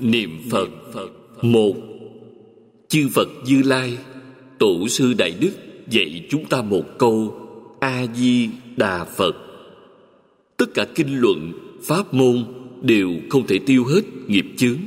[0.00, 0.68] Niệm Phật
[1.42, 1.74] một
[2.88, 3.98] chư Phật Như Lai
[4.58, 5.50] tổ sư Đại Đức
[5.90, 7.34] dạy chúng ta một câu
[7.80, 9.36] A Di Đà Phật.
[10.56, 12.44] Tất cả kinh luận, pháp môn
[12.82, 14.78] đều không thể tiêu hết nghiệp chướng,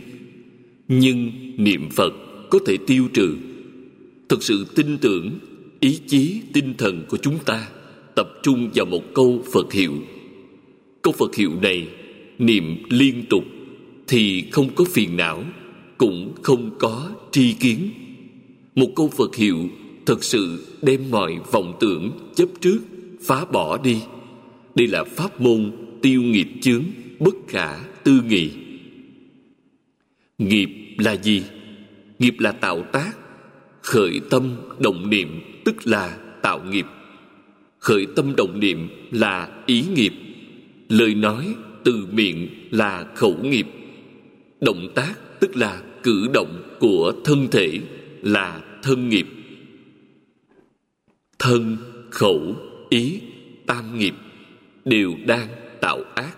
[0.88, 2.14] nhưng niệm Phật
[2.50, 3.36] có thể tiêu trừ.
[4.30, 5.40] Thật sự tin tưởng
[5.80, 7.68] ý chí tinh thần của chúng ta
[8.16, 9.94] tập trung vào một câu Phật hiệu.
[11.02, 11.88] Câu Phật hiệu này
[12.40, 13.44] niệm liên tục
[14.12, 15.43] thì không có phiền não,
[15.98, 17.90] cũng không có tri kiến.
[18.76, 19.70] Một câu Phật hiệu
[20.05, 22.79] thật sự đem mọi vọng tưởng chấp trước
[23.21, 23.98] phá bỏ đi.
[24.76, 26.84] Đây là pháp môn tiêu nghiệp chướng
[27.20, 28.49] bất khả tư nghị.
[30.37, 31.43] Nghiệp là gì?
[32.20, 33.12] Nghiệp là tạo tác,
[33.82, 36.85] khởi tâm động niệm tức là tạo nghiệp.
[37.79, 40.13] Khởi tâm động niệm là ý nghiệp,
[40.89, 43.67] lời nói từ miệng là khẩu nghiệp
[44.62, 47.79] động tác tức là cử động của thân thể
[48.21, 49.27] là thân nghiệp.
[51.40, 51.77] Thân,
[52.09, 52.55] khẩu,
[52.89, 53.21] ý,
[53.65, 54.13] tam nghiệp
[54.85, 55.48] đều đang
[55.82, 56.37] tạo ác.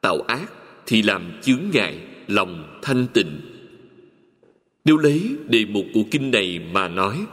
[0.00, 0.52] Tạo ác
[0.86, 3.40] thì làm chướng ngại lòng thanh tịnh.
[4.84, 7.26] Nếu lấy đề mục của kinh này mà nói,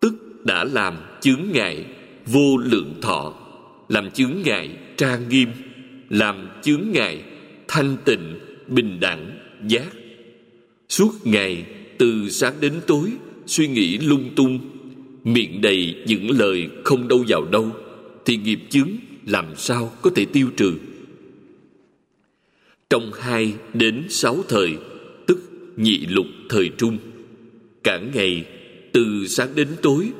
[0.00, 0.14] tức
[0.44, 1.84] đã làm chướng ngại
[2.26, 3.34] vô lượng thọ,
[3.88, 5.48] làm chướng ngại trang nghiêm,
[6.08, 7.22] làm chướng ngại
[7.68, 9.38] thanh tịnh bình đẳng,
[9.68, 9.92] giác.
[10.88, 11.64] Suốt ngày,
[11.98, 13.12] từ sáng đến tối,
[13.46, 14.58] suy nghĩ lung tung.
[15.24, 17.70] Miệng đầy những lời không đâu vào đâu,
[18.24, 18.90] thì nghiệp chướng
[19.26, 20.72] làm sao có thể tiêu trừ?
[22.90, 24.76] Trong hai đến sáu thời,
[25.26, 25.38] tức
[25.76, 26.98] nhị lục thời trung,
[27.82, 28.44] cả ngày,
[28.92, 30.10] từ sáng đến tối,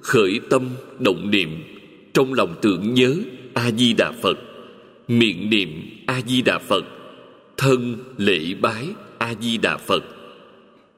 [0.00, 0.68] khởi tâm
[0.98, 1.48] động niệm,
[2.14, 3.16] trong lòng tưởng nhớ
[3.54, 4.38] a di đà phật.
[5.08, 5.68] Miệng niệm
[6.06, 6.84] a di đà phật
[7.56, 8.86] thân lễ bái
[9.18, 10.04] a di đà phật.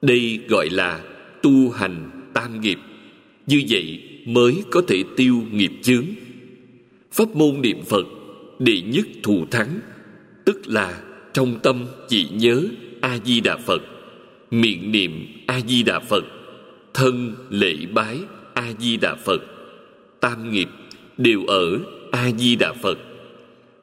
[0.03, 1.01] Đây gọi là
[1.43, 2.79] tu hành tam nghiệp.
[3.47, 6.05] Như vậy mới có thể tiêu nghiệp chướng.
[7.13, 8.07] Pháp môn niệm phật,
[8.59, 9.81] đệ nhất thù thắng,
[10.45, 11.03] tức là
[11.33, 12.65] trong tâm chỉ nhớ
[13.01, 13.83] a di đà phật,
[14.51, 16.25] miệng niệm a di đà phật,
[16.95, 18.19] thân lễ bái
[18.55, 19.43] a di đà phật,
[20.21, 20.69] tam nghiệp
[21.19, 21.79] đều ở
[22.11, 22.99] a di đà phật.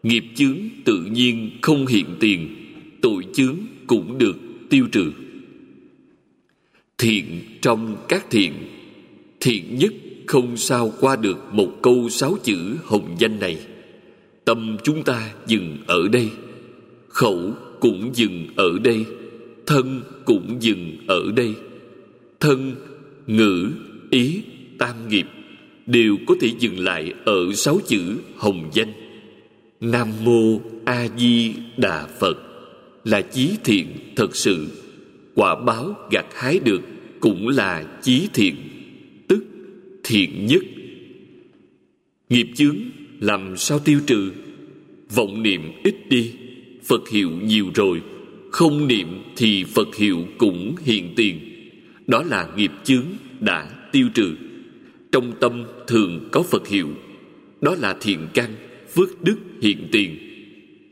[0.04, 2.65] Nghiệp chướng tự nhiên không hiện tiền
[3.02, 3.58] tội chướng
[3.88, 4.36] cũng được
[4.70, 5.12] tiêu trừ.
[6.98, 7.26] Thiện
[7.62, 8.54] trong các thiện
[9.40, 9.94] thiện nhất
[10.28, 13.60] không sao qua được một câu sáu chữ hồng danh này.
[14.46, 16.30] Tâm chúng ta dừng ở đây,
[17.08, 19.06] khẩu cũng dừng ở đây,
[19.66, 21.54] thân cũng dừng ở đây.
[22.40, 22.76] Thân,
[23.28, 23.72] ngữ,
[24.10, 24.42] ý,
[24.78, 25.26] tam nghiệp
[25.86, 28.94] đều có thể dừng lại ở sáu chữ hồng danh.
[29.82, 32.38] Nam mô a di đà phật
[33.06, 34.68] là chí thiện thật sự.
[35.36, 36.82] Quả báo gặt hái được
[37.20, 38.56] cũng là chí thiện,
[39.28, 39.46] tức
[40.04, 40.64] thiện nhất.
[42.30, 42.78] Nghiệp chướng
[43.20, 44.32] làm sao tiêu trừ?
[45.16, 46.32] Vọng niệm ít đi,
[46.84, 48.02] phật hiệu nhiều rồi.
[48.52, 51.40] Không niệm thì phật hiệu cũng hiện tiền.
[52.08, 53.06] Đó là nghiệp chướng
[53.40, 54.36] đã tiêu trừ.
[55.12, 56.88] Trong tâm thường có phật hiệu.
[57.62, 58.56] Đó là thiện căn,
[58.96, 60.18] phước đức hiện tiền.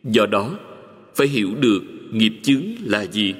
[0.03, 0.59] Do đó,
[1.15, 3.33] phải hiểu được nghiệp chướng là gì?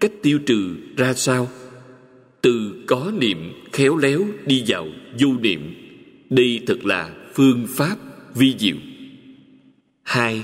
[0.00, 1.48] Cách tiêu trừ ra sao?
[2.42, 4.88] Từ có niệm khéo léo đi vào
[5.20, 5.74] vô niệm,
[6.30, 7.96] đây thật là phương pháp
[8.34, 8.76] vi diệu.
[10.02, 10.42] Hai,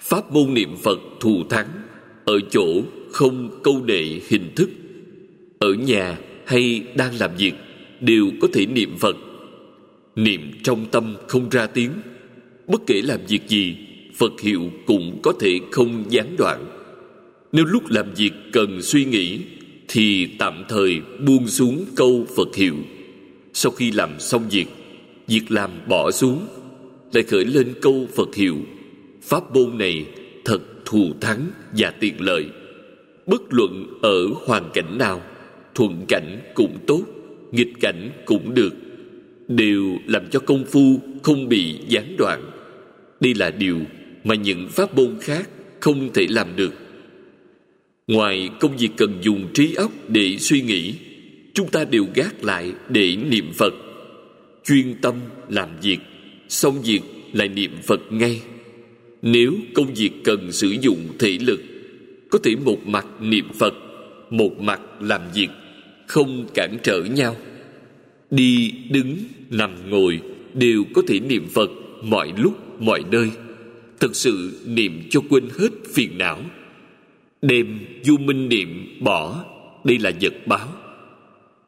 [0.00, 1.68] pháp môn niệm phật thù thắng,
[2.24, 2.82] ở chỗ
[3.12, 4.70] không câu nệ hình thức.
[5.58, 7.54] Ở nhà hay đang làm việc
[8.00, 9.16] đều có thể niệm phật.
[10.16, 11.90] Niệm trong tâm không ra tiếng,
[12.66, 13.76] bất kể làm việc gì,
[14.14, 16.73] phật hiệu cũng có thể không gián đoạn
[17.54, 19.40] nếu lúc làm việc cần suy nghĩ,
[19.88, 22.76] thì tạm thời buông xuống câu phật hiệu.
[23.52, 24.66] Sau khi làm xong việc
[25.26, 26.46] việc làm bỏ xuống,
[27.12, 28.56] lại khởi lên câu phật hiệu.
[29.22, 30.06] Pháp môn này
[30.44, 32.46] thật thù thắng và tiện lợi.
[33.26, 35.22] Bất luận ở hoàn cảnh nào,
[35.74, 37.02] thuận cảnh cũng tốt,
[37.52, 38.74] nghịch cảnh cũng được,
[39.48, 42.50] đều làm cho công phu không bị gián đoạn.
[43.20, 43.78] Đây là điều
[44.24, 46.83] mà những pháp môn khác không thể làm được
[48.06, 50.94] ngoài công việc cần dùng trí óc để suy nghĩ,
[51.54, 53.74] chúng ta đều gác lại để niệm phật.
[54.64, 55.14] Chuyên tâm
[55.48, 55.98] làm việc,
[56.48, 57.00] xong việc
[57.32, 58.42] lại niệm phật ngay.
[59.22, 61.60] Nếu công việc cần sử dụng thể lực,
[62.30, 63.74] có thể một mặt niệm phật,
[64.30, 65.48] một mặt làm việc,
[66.06, 67.36] không cản trở nhau.
[68.30, 69.16] Đi, đứng,
[69.50, 70.20] nằm, ngồi
[70.54, 71.70] đều có thể niệm phật
[72.02, 73.30] mọi lúc, mọi nơi.
[74.00, 76.40] Thật sự niệm cho quên hết phiền não
[77.46, 79.44] đem vô minh niệm bỏ,
[79.84, 80.68] đây là vật báo.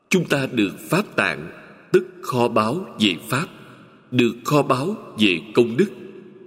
[0.09, 1.49] Chúng ta được pháp tạng,
[1.93, 3.47] tức kho báo về pháp,
[4.11, 5.91] được kho báo về công đức,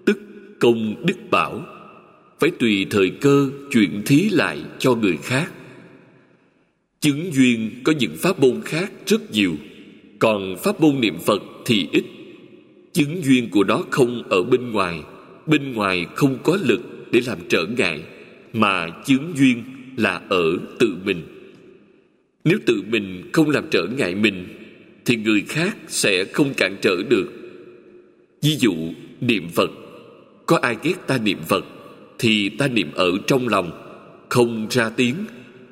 [0.06, 0.20] tức
[0.60, 1.62] công đức bảo.
[2.40, 5.52] Phải tùy thời cơ chuyển thí lại cho người khác.
[7.00, 9.56] Chứng duyên có những pháp môn khác rất nhiều,
[10.20, 12.04] còn pháp môn niệm phật thì ít.
[12.94, 15.02] Chứng duyên của nó không ở bên ngoài
[15.50, 16.82] bên ngoài không có lực
[17.12, 18.02] để làm trở ngại
[18.54, 19.64] mà chướng duyên
[19.98, 21.24] là ở tự mình.
[22.44, 24.48] Nếu tự mình không làm trở ngại mình,
[25.06, 27.28] thì người khác sẽ không cản trở được.
[28.42, 28.74] Ví dụ,
[29.22, 29.70] niệm phật.
[30.46, 31.66] Có ai ghét ta niệm phật,
[32.20, 33.72] thì ta niệm ở trong lòng,
[34.30, 35.16] không ra tiếng,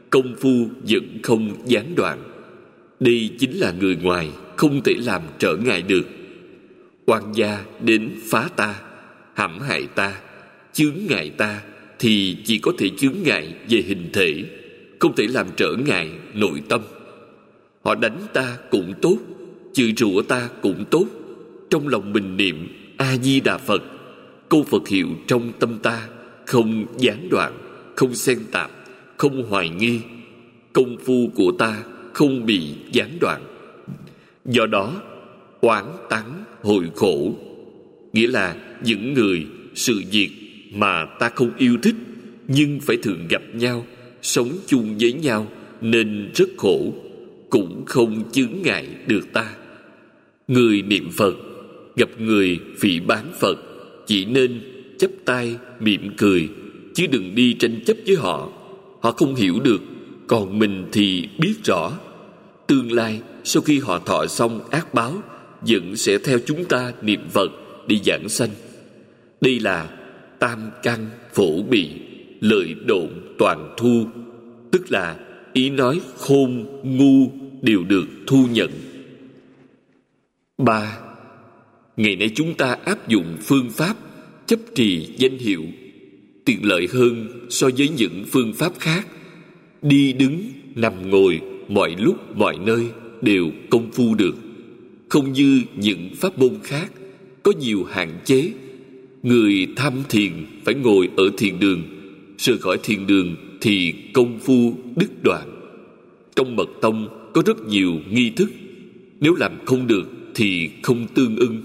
[0.10, 2.20] công phu vẫn không gián đoạn.
[3.00, 6.08] Đây chính là người ngoài không thể làm trở ngại được.
[7.06, 8.82] Quan gia đến phá ta,
[9.34, 10.20] hãm hại ta,
[10.74, 11.62] chướng ngại ta
[12.00, 14.44] thì chỉ có thể chướng ngại về hình thể,
[15.00, 16.82] không thể làm trở ngại nội tâm.
[17.82, 19.18] Họ đánh ta cũng tốt
[19.78, 21.06] chửi rủa ta cũng tốt.
[21.70, 22.68] Trong lòng mình niệm
[22.98, 23.84] a di đà phật,
[24.50, 26.08] câu phật hiệu trong tâm ta
[26.46, 27.54] không gián đoạn,
[27.96, 28.72] không xen tạp,
[29.18, 30.00] không hoài nghi.
[30.74, 31.84] Công phu của ta
[32.14, 32.62] không bị
[32.92, 33.42] gián đoạn.
[34.46, 35.02] Do đó,
[35.62, 37.36] oán tắng hội khổ,
[38.14, 39.46] nghĩa là những người
[39.76, 41.96] sự việc mà ta không yêu thích,
[42.48, 43.86] nhưng phải thường gặp nhau,
[44.22, 45.48] sống chung với nhau
[45.81, 46.94] nên rất khổ,
[47.50, 49.56] cũng không chướng ngại được ta.
[50.48, 51.34] Người niệm phật,
[51.96, 53.58] gặp người phỉ bán phật,
[54.08, 54.62] chỉ nên
[55.00, 56.50] chấp tay mỉm cười,
[56.96, 58.50] chứ đừng đi tranh chấp với họ.
[59.02, 59.81] Họ không hiểu được,
[60.28, 61.92] còn mình thì biết rõ.
[62.68, 65.22] Tương lai, sau khi họ thọ xong ác báo,
[65.62, 67.52] vẫn sẽ theo chúng ta niệm phật
[67.88, 68.50] đi giảng sanh.
[69.42, 69.97] Đây là
[70.39, 71.89] tam căn phổ bị,
[72.39, 74.06] lợi độn toàn thu,
[74.72, 75.19] tức là
[75.54, 77.31] ý nói khôn, ngu
[77.62, 78.72] đều được thu nhận.
[80.57, 80.98] Ba,
[81.98, 83.95] ngày nay chúng ta áp dụng phương pháp
[84.45, 85.63] chấp trì danh hiệu,
[86.45, 89.07] tiện lợi hơn so với những phương pháp khác.
[89.81, 90.42] Đi đứng,
[90.75, 92.86] nằm ngồi, mọi lúc, mọi nơi
[93.22, 94.36] đều công phu được.
[95.10, 96.92] Không như những pháp môn khác,
[97.44, 98.51] có nhiều hạn chế
[99.24, 100.31] người tham thiền
[100.66, 101.84] phải ngồi ở thiền đường.
[102.38, 105.50] Rời khỏi thiền đường thì công phu đứt đoạn.
[106.36, 108.50] Trong mật tông có rất nhiều nghi thức.
[109.19, 111.62] Nếu làm không được thì không tương ưng.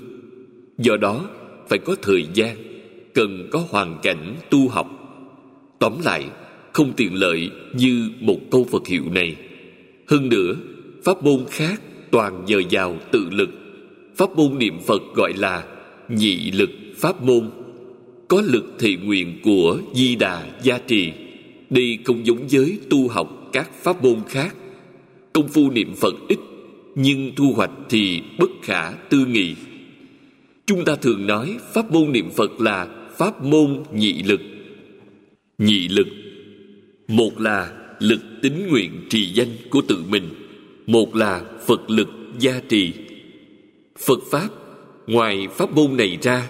[0.79, 1.29] Do đó,
[1.69, 2.57] phải có thời gian,
[3.15, 4.99] cần có hoàn cảnh tu học.
[5.79, 6.25] Tóm lại,
[6.73, 9.37] không tiện lợi như một câu phật hiệu này.
[10.07, 10.55] Hơn nữa,
[11.05, 13.51] pháp môn khác toàn nhờ vào tự lực.
[14.17, 15.65] Pháp môn niệm phật gọi là
[16.09, 16.71] nhị lực
[17.03, 17.51] pháp môn,
[18.29, 21.13] có lực thị nguyện của di đà gia trì,
[21.71, 24.57] đi không giống với tu học các pháp môn khác.
[25.33, 26.39] Công phu niệm phật ít,
[26.95, 29.55] nhưng thu hoạch thì bất khả tư nghị.
[30.67, 34.41] Chúng ta thường nói pháp môn niệm phật là pháp môn nhị lực.
[35.59, 36.09] Nhị lực,
[37.09, 40.29] một là lực tính nguyện trì danh của tự mình,
[40.87, 42.93] một là phật lực gia trì.
[43.99, 44.49] Phật pháp,
[45.07, 46.49] ngoài pháp môn này ra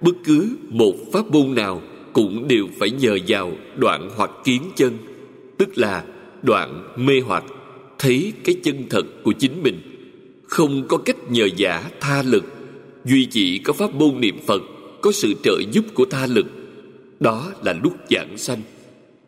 [0.00, 4.98] bất cứ một pháp môn nào cũng đều phải nhờ vào đoạn hoặc kiến chân,
[5.58, 6.04] tức là
[6.42, 7.44] đoạn mê hoặc,
[7.98, 9.80] thấy cái chân thật của chính mình.
[10.44, 12.44] Không có cách nhờ giả tha lực,
[13.04, 14.62] duy chỉ có pháp môn niệm phật
[15.02, 16.46] có sự trợ giúp của tha lực.
[17.20, 18.60] Đó là lúc giảng sanh.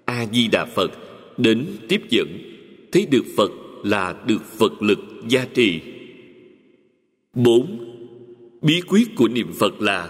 [0.05, 0.91] A di đà phật
[1.37, 2.29] đến tiếp dẫn,
[2.93, 3.51] thấy được phật
[3.85, 4.99] là được phật lực
[5.29, 5.81] gia trì.
[7.35, 7.79] Bốn,
[8.63, 10.09] bí quyết của niệm phật là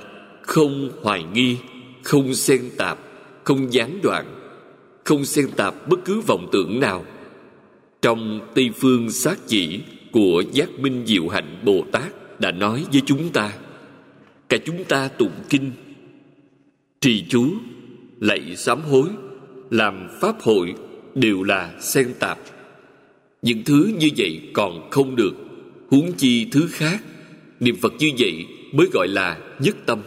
[0.51, 1.57] không hoài nghi,
[2.03, 2.99] không xen tạp,
[3.45, 4.27] không gián đoạn,
[5.05, 7.05] không xen tạp bất cứ vọng tưởng nào.
[8.03, 9.81] Trong tây phương sát chỉ
[10.13, 13.53] của giác minh diệu hạnh bồ tát đã nói với chúng ta,
[14.49, 15.71] cả chúng ta tụng kinh,
[17.01, 17.47] trì chú,
[18.21, 19.09] lạy sám hối,
[19.71, 20.75] làm pháp hội
[21.15, 22.39] đều là xen tạp.
[23.43, 25.35] Những thứ như vậy còn không được,
[25.91, 27.05] huống chi thứ khác,
[27.61, 30.03] niệm phật như vậy mới gọi là nhất tâm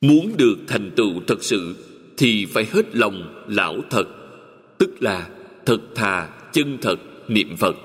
[0.00, 1.74] muốn được thành tựu thật sự
[2.16, 4.04] thì phải hết lòng lão thật,
[4.78, 5.28] tức là
[5.66, 6.96] thật thà chân thật
[7.28, 7.76] niệm phật.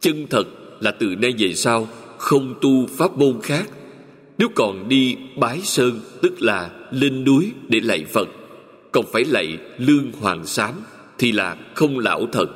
[0.00, 0.44] Chân thật
[0.80, 3.68] là từ nay về sau không tu pháp môn khác.
[4.38, 8.28] Nếu còn đi bái sơn, tức là lên núi để lạy phật,
[8.92, 10.74] còn phải lạy lương hoàng sám
[11.18, 12.46] thì là không lão thật.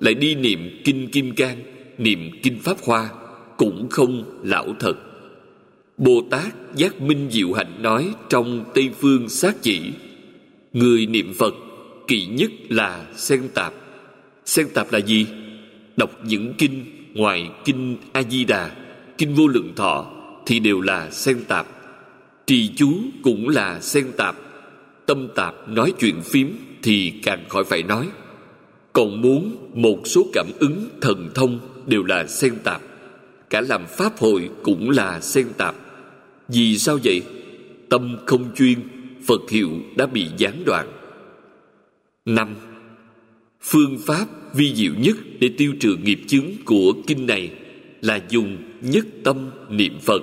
[0.00, 1.62] Lại đi niệm kinh kim cang,
[1.98, 3.10] niệm kinh pháp hoa
[3.56, 4.94] cũng không lão thật
[5.98, 9.80] bồ tát giác minh diệu hạnh nói trong tây phương sát chỉ,
[10.72, 11.54] người niệm phật
[12.08, 13.72] kỵ nhất là xen tạp.
[14.44, 15.26] Xen tạp là gì?
[15.96, 16.84] Đọc những kinh
[17.14, 18.70] ngoài kinh a di đà
[19.18, 20.06] kinh vô lượng thọ
[20.46, 21.66] thì đều là xen tạp.
[22.46, 24.36] Trì chú cũng là xen tạp.
[25.06, 28.08] Tâm tạp nói chuyện phím thì càng khỏi phải nói.
[28.92, 32.82] Còn muốn một số cảm ứng thần thông đều là xen tạp
[33.52, 35.74] cả làm pháp hội cũng là xen tạp.
[36.48, 37.22] Vì sao vậy?
[37.88, 38.78] Tâm không chuyên,
[39.26, 40.88] phật hiệu đã bị gián đoạn.
[42.24, 42.54] Năm,
[43.62, 47.50] phương pháp vi diệu nhất để tiêu trừ nghiệp chướng của kinh này
[48.02, 50.22] là dùng nhất tâm niệm phật.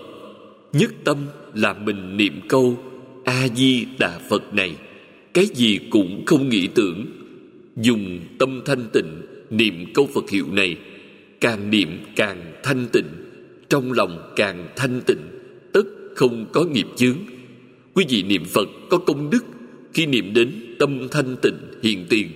[0.73, 1.17] Nhất tâm
[1.53, 2.77] là mình niệm câu
[3.25, 4.75] a di đà phật này.
[5.33, 7.05] Cái gì cũng không nghĩ tưởng.
[7.75, 10.77] Dùng tâm thanh tịnh niệm câu phật hiệu này,
[11.41, 13.18] càng niệm càng thanh tịnh
[13.69, 15.21] trong lòng càng thanh tịnh
[15.73, 15.83] tất
[16.15, 17.17] không có nghiệp chướng.
[17.93, 19.45] Quý vị niệm phật có công đức,
[19.93, 22.27] khi niệm đến tâm thanh tịnh hiện tiền.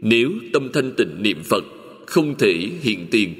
[0.00, 1.64] Nếu tâm thanh tịnh niệm phật
[2.06, 3.34] không thể hiện tiền,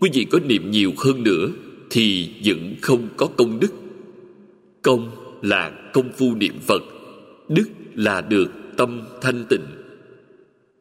[0.00, 1.48] quý vị có niệm nhiều hơn nữa
[1.90, 3.72] thì vẫn không có công đức.
[4.82, 5.10] Công
[5.42, 6.82] là công phu niệm phật,
[7.48, 9.66] đức là được tâm thanh tịnh.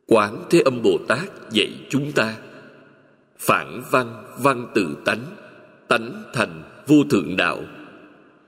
[0.05, 2.37] Quán thế âm bồ tát dạy chúng ta,
[3.39, 5.19] phản văn văn tự tánh
[5.91, 7.63] tánh thành vô thượng đạo.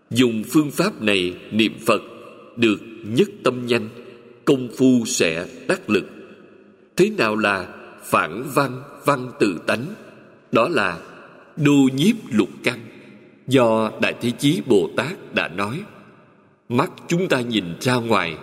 [0.10, 2.02] Dùng phương pháp này niệm phật
[2.56, 3.90] được nhất tâm nhanh,
[4.46, 6.06] công phu sẽ đắc lực.
[6.96, 7.68] Thế nào là
[8.04, 9.86] phản văn văn tự tánh?
[10.52, 11.00] Đó là
[11.58, 12.80] đô nhiếp lục căn,
[13.48, 15.82] do đại thế chí bồ tát đã nói.
[16.70, 18.38] Mắt chúng ta nhìn ra ngoài,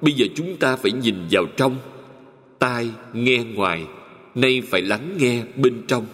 [0.00, 1.76] bây giờ chúng ta phải nhìn vào trong.
[2.58, 3.86] Tai nghe ngoài,
[4.34, 6.06] nay phải lắng nghe bên trong.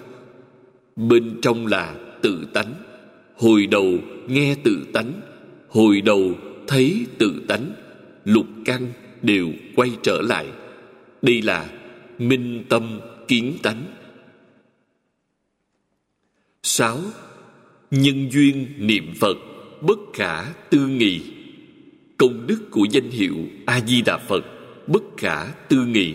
[0.97, 2.75] Bên trong là tự tánh.
[3.37, 5.12] Hồi đầu nghe tự tánh,
[5.68, 6.35] hồi đầu
[6.66, 7.73] thấy tự tánh,
[8.25, 8.92] lục căn
[9.23, 10.46] đều quay trở lại.
[11.23, 11.70] Đây là
[12.18, 13.82] minh tâm kiến tánh.
[16.62, 16.99] Sáu,
[17.90, 19.37] nhân duyên niệm phật,
[19.80, 21.20] bất khả tư nghị.
[22.16, 24.44] Công đức của danh hiệu a di đà phật,
[24.87, 26.14] bất khả tư nghị.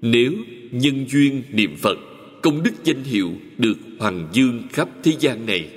[0.00, 0.32] Nếu
[0.70, 1.98] nhân duyên niệm phật
[2.44, 5.68] công đức danh hiệu được hoàng dương khắp thế gian này.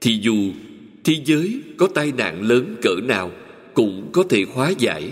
[0.00, 0.36] Thì dù
[1.04, 3.30] thế giới có tai nạn lớn cỡ nào
[3.74, 5.10] cũng có thể hóa giải.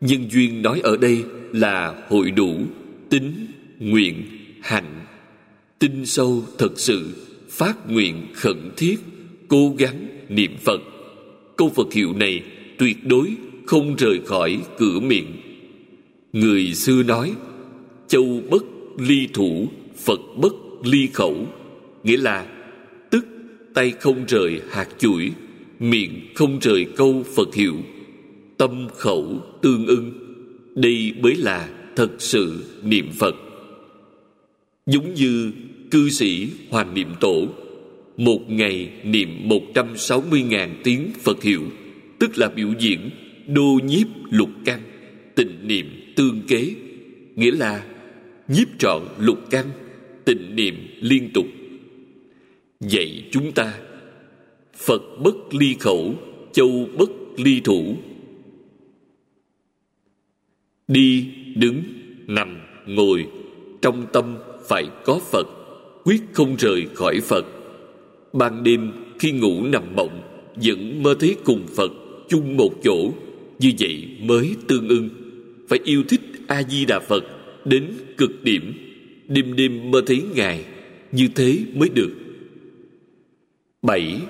[0.00, 2.56] Nhân duyên nói ở đây là hội đủ,
[3.10, 3.46] tính,
[3.78, 4.22] nguyện,
[4.62, 5.06] hạnh.
[5.78, 7.08] Tin sâu thật sự,
[7.48, 8.96] phát nguyện khẩn thiết,
[9.48, 10.80] cố gắng niệm phật.
[11.56, 12.42] Câu phật hiệu này
[12.78, 13.34] tuyệt đối
[13.66, 15.36] không rời khỏi cửa miệng.
[16.32, 17.32] Người xưa nói,
[18.08, 18.62] châu bất
[18.98, 20.52] ly thủ, phật bất
[20.84, 21.46] ly khẩu.
[22.04, 22.46] Nghĩa là,
[23.10, 23.26] tức
[23.74, 25.32] tay không rời hạt chuỗi,
[25.80, 27.74] miệng không rời câu phật hiệu.
[28.56, 30.12] Tâm khẩu tương ưng,
[30.74, 33.34] đây mới là thật sự niệm phật.
[34.86, 35.52] Giống như
[35.90, 37.46] cư sĩ hoàng niệm tổ,
[38.16, 41.62] một ngày niệm một trăm sáu mươi ngàn tiếng phật hiệu,
[42.18, 43.10] tức là biểu diễn
[43.46, 44.80] đô nhiếp lục căn,
[45.34, 45.86] tịnh niệm
[46.16, 46.70] tương kế.
[47.36, 47.84] Nghĩa là
[48.48, 49.66] nhiếp trọn lục căn,
[50.24, 51.46] tịnh niệm liên tục.
[52.80, 53.74] Dạy chúng ta,
[54.76, 56.14] phật bất ly khẩu,
[56.52, 57.96] châu bất ly thủ.
[60.88, 61.82] Đi, đứng,
[62.26, 63.26] nằm, ngồi,
[63.82, 64.36] trong tâm
[64.68, 65.46] phải có phật,
[66.04, 67.44] quyết không rời khỏi phật.
[68.32, 70.22] Ban đêm khi ngủ nằm mộng,
[70.56, 71.90] vẫn mơ thấy cùng phật
[72.28, 73.12] chung một chỗ,
[73.58, 75.08] như vậy mới tương ưng.
[75.68, 77.24] Phải yêu thích a di đà phật
[77.68, 78.72] đến cực điểm,
[79.28, 80.64] đêm đêm mơ thấy ngài,
[81.12, 82.14] như thế mới được.
[83.82, 84.20] Bảy,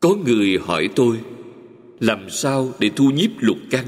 [0.00, 1.16] có người hỏi tôi,
[2.00, 3.84] làm sao để thu nhiếp lục căn?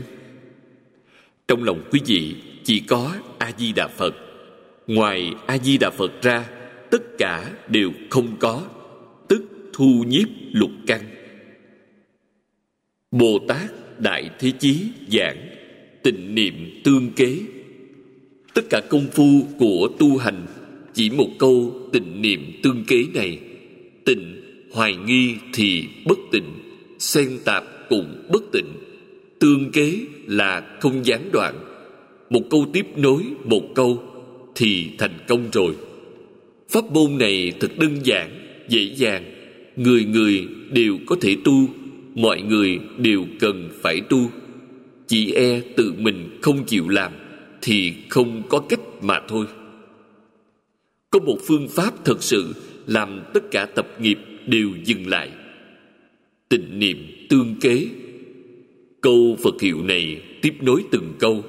[1.48, 4.14] Trong lòng quý vị chỉ có a di đà phật.
[4.86, 6.50] Ngoài a di đà phật ra,
[6.90, 8.62] tất cả đều không có,
[9.28, 9.42] tức
[9.72, 11.00] thu nhiếp lục căn.
[13.10, 13.70] Bồ tát
[14.00, 14.82] đại thế chí
[15.12, 15.48] giảng
[16.02, 17.38] tình niệm tương kế
[18.54, 20.46] tất cả công phu của tu hành
[20.94, 23.38] chỉ một câu tình niệm tương kế này.
[24.04, 24.42] Tịnh,
[24.72, 26.52] hoài nghi thì bất tịnh,
[26.98, 28.66] xen tạp cũng bất tịnh.
[29.38, 31.54] Tương kế là không gián đoạn.
[32.30, 34.02] Một câu tiếp nối một câu
[34.54, 35.74] thì thành công rồi.
[36.68, 38.30] Pháp môn này thật đơn giản,
[38.68, 39.24] dễ dàng.
[39.76, 41.68] Người người đều có thể tu,
[42.14, 44.30] mọi người đều cần phải tu.
[45.06, 47.12] Chỉ e tự mình không chịu làm
[47.62, 49.46] thì không có cách mà thôi.
[51.10, 52.54] Có một phương pháp thật sự
[52.86, 55.30] làm tất cả tập nghiệp đều dừng lại.
[56.48, 57.86] Tịnh niệm tương kế.
[59.00, 61.44] Câu phật hiệu này tiếp nối từng câu.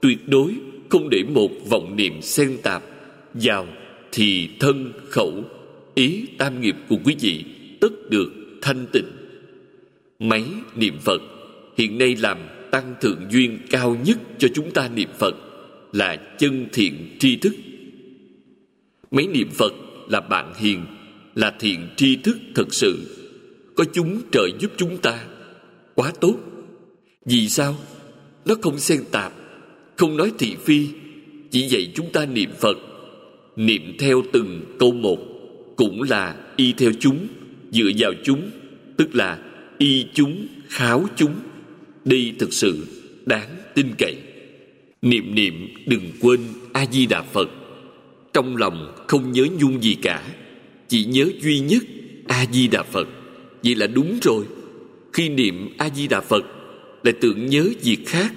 [0.00, 0.54] Tuyệt đối
[0.88, 2.82] không để một vọng niệm xen tạp
[3.34, 3.66] vào
[4.12, 5.44] thì thân khẩu,
[5.94, 7.44] ý tam nghiệp của quý vị
[7.80, 9.08] tất được thanh tịnh.
[10.18, 10.44] Máy
[10.76, 11.22] niệm phật
[11.76, 12.38] hiện nay làm
[12.70, 15.34] tăng thượng duyên cao nhất cho chúng ta niệm phật
[15.92, 17.54] là chân thiện tri thức.
[19.10, 19.72] Mấy niệm phật
[20.08, 20.84] là bạn hiền,
[21.34, 22.98] là thiện tri thức thật sự,
[23.74, 25.24] có chúng trợ giúp chúng ta.
[25.94, 26.36] Quá tốt.
[27.24, 27.76] Vì sao?
[28.44, 29.32] Nó không xen tạp,
[29.96, 30.88] không nói thị phi,
[31.50, 32.78] chỉ dạy chúng ta niệm phật,
[33.56, 35.18] niệm theo từng câu một,
[35.76, 37.26] cũng là y theo chúng,
[37.70, 38.50] dựa vào chúng,
[38.96, 39.38] tức là
[39.78, 41.34] y chúng, kháo chúng
[42.08, 42.86] đây thực sự
[43.26, 44.16] đáng tin cậy.
[45.02, 46.40] Niệm niệm đừng quên
[46.72, 47.50] a di đà phật.
[48.32, 50.22] Trong lòng không nhớ nhung gì cả,
[50.88, 51.82] chỉ nhớ duy nhất
[52.26, 53.08] a di đà phật.
[53.64, 54.44] Vậy là đúng rồi.
[55.12, 56.44] Khi niệm a di đà phật,
[57.02, 58.34] lại tưởng nhớ việc khác.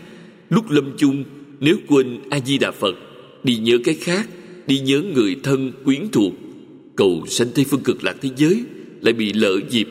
[0.50, 1.24] Lúc lâm chung,
[1.60, 2.96] nếu quên a di đà phật,
[3.44, 4.30] đi nhớ cái khác,
[4.68, 6.34] đi nhớ người thân quyến thuộc.
[6.96, 8.64] Cầu sanh tây phương cực lạc thế giới
[9.02, 9.88] lại bị lỡ dịp.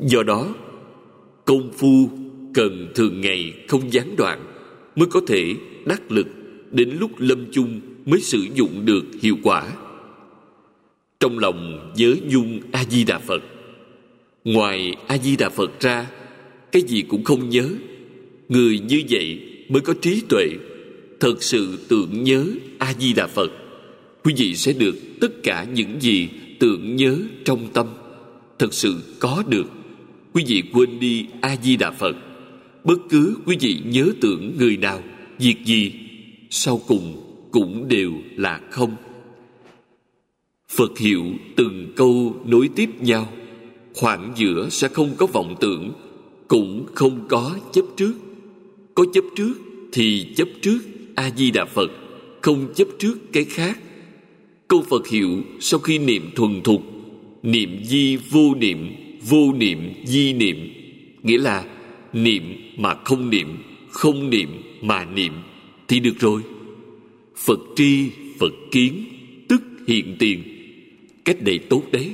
[0.00, 0.54] Do đó,
[1.44, 2.10] công phu
[2.58, 4.44] cần thường ngày không gián đoạn
[4.96, 5.54] mới có thể
[5.86, 6.26] đắc lực
[6.70, 9.72] đến lúc lâm chung mới sử dụng được hiệu quả.
[11.20, 13.42] Trong lòng nhớ nhung a di đà phật.
[14.44, 16.06] Ngoài a di đà phật ra,
[16.72, 17.68] cái gì cũng không nhớ.
[18.48, 20.46] Người như vậy mới có trí tuệ,
[21.20, 22.46] thật sự tưởng nhớ
[22.78, 23.50] a di đà phật,
[24.24, 27.86] quý vị sẽ được tất cả những gì tưởng nhớ trong tâm.
[28.58, 29.66] Thật sự có được,
[30.32, 32.16] quý vị quên đi a di đà phật
[32.88, 35.02] bất cứ quý vị nhớ tưởng người nào,
[35.38, 35.92] việc gì,
[36.50, 38.96] sau cùng cũng đều là không.
[40.76, 41.24] Phật hiệu
[41.56, 43.32] từng câu nối tiếp nhau,
[43.94, 45.92] khoảng giữa sẽ không có vọng tưởng,
[46.48, 48.14] cũng không có chấp trước.
[48.94, 49.54] Có chấp trước
[49.92, 50.78] thì chấp trước
[51.14, 51.90] a di đà phật,
[52.40, 53.78] không chấp trước cái khác.
[54.68, 56.82] Câu phật hiệu sau khi niệm thuần thục,
[57.42, 58.94] niệm di vô niệm
[59.28, 60.56] vô niệm di niệm,
[61.22, 61.64] nghĩa là
[62.12, 62.42] niệm
[62.76, 63.48] mà không niệm
[63.90, 64.48] không niệm
[64.82, 65.32] mà niệm
[65.88, 66.42] thì được rồi.
[67.36, 69.04] Phật tri, phật kiến,
[69.48, 70.42] tức hiện tiền.
[71.24, 72.10] Cách này tốt đấy.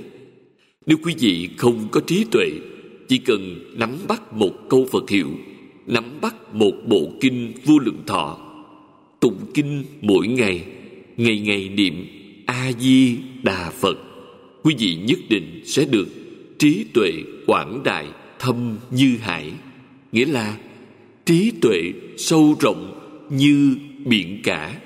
[0.86, 2.50] Nếu quý vị không có trí tuệ,
[3.08, 5.28] chỉ cần nắm bắt một câu phật hiệu,
[5.86, 8.38] nắm bắt một bộ kinh vô lượng thọ,
[9.20, 10.64] tụng kinh mỗi ngày
[11.16, 12.06] ngày ngày niệm
[12.46, 13.98] a di đà phật,
[14.62, 16.08] quý vị nhất định sẽ được
[16.58, 17.12] trí tuệ
[17.46, 18.06] quảng đại
[18.38, 19.52] thâm như hải
[20.14, 20.58] nghĩa là
[21.26, 23.00] trí tuệ sâu rộng
[23.30, 24.80] như biển cả.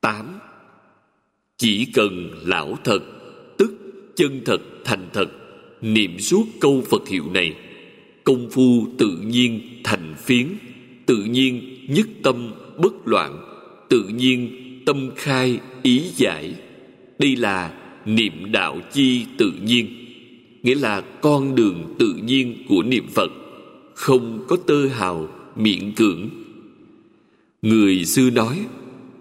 [0.00, 0.38] Tám,
[1.56, 3.00] chỉ cần lão thật,
[3.58, 3.72] tức
[4.16, 5.30] chân thật, thành thật,
[5.80, 7.56] niệm suốt câu phật hiệu này,
[8.24, 10.46] công phu tự nhiên thành phiến,
[11.06, 13.38] tự nhiên nhất tâm bất loạn,
[13.88, 14.50] tự nhiên
[14.86, 16.54] tâm khai ý giải.
[17.18, 19.97] Đây là niệm đạo chi tự nhiên
[20.62, 23.30] nghĩa là con đường tự nhiên của niệm phật,
[23.94, 26.28] không có tơ hào miệng cưỡng.
[27.62, 28.58] Người xưa nói,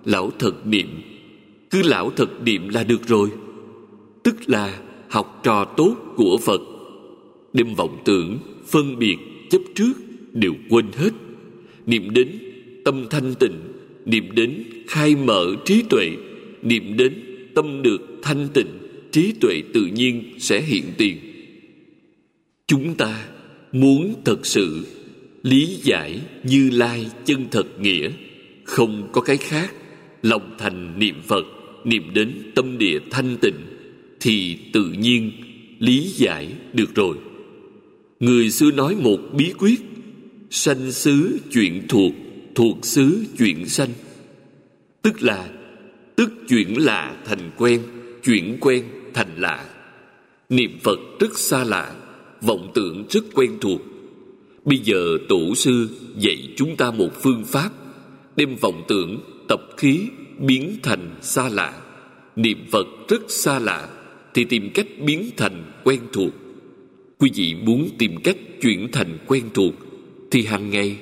[0.05, 0.87] lão thật niệm,
[1.69, 3.29] cứ lão thật niệm là được rồi.
[4.23, 6.61] Tức là học trò tốt của phật.
[7.53, 9.17] Đêm vọng tưởng, phân biệt,
[9.49, 9.93] chấp trước
[10.33, 11.09] đều quên hết.
[11.85, 12.27] Niệm đến
[12.85, 13.59] tâm thanh tịnh,
[14.05, 16.11] niệm đến khai mở trí tuệ,
[16.61, 17.13] niệm đến
[17.55, 18.67] tâm được thanh tịnh,
[19.11, 21.17] trí tuệ tự nhiên sẽ hiện tiền
[22.67, 23.27] chúng ta
[23.71, 24.85] muốn thật sự
[25.43, 28.09] lý giải như lai chân thật nghĩa,
[28.63, 29.73] không có cái khác.
[30.21, 31.45] Lòng thành niệm phật,
[31.83, 33.65] niệm đến tâm địa thanh tịnh,
[34.19, 35.31] thì tự nhiên
[35.79, 37.17] lý giải được rồi.
[38.19, 39.81] Người xưa nói một bí quyết,
[40.49, 42.13] sanh xứ chuyện thuộc
[42.55, 43.89] thuộc xứ chuyện sanh.
[45.01, 45.49] Tức là,
[46.15, 47.81] tức chuyện lạ thành quen
[48.23, 49.65] chuyện quen thành lạ.
[50.49, 51.95] Niệm phật rất xa lạ
[52.41, 53.81] vọng tưởng rất quen thuộc.
[54.65, 57.69] Bây giờ tổ sư dạy chúng ta một phương pháp,
[58.35, 59.99] đem vọng tưởng, tập khí
[60.39, 61.73] biến thành xa lạ.
[62.35, 63.89] Niệm phật rất xa lạ,
[64.33, 66.33] thì tìm cách biến thành quen thuộc.
[67.17, 69.73] Quý vị muốn tìm cách chuyển thành quen thuộc,
[70.31, 70.97] thì hàng ngày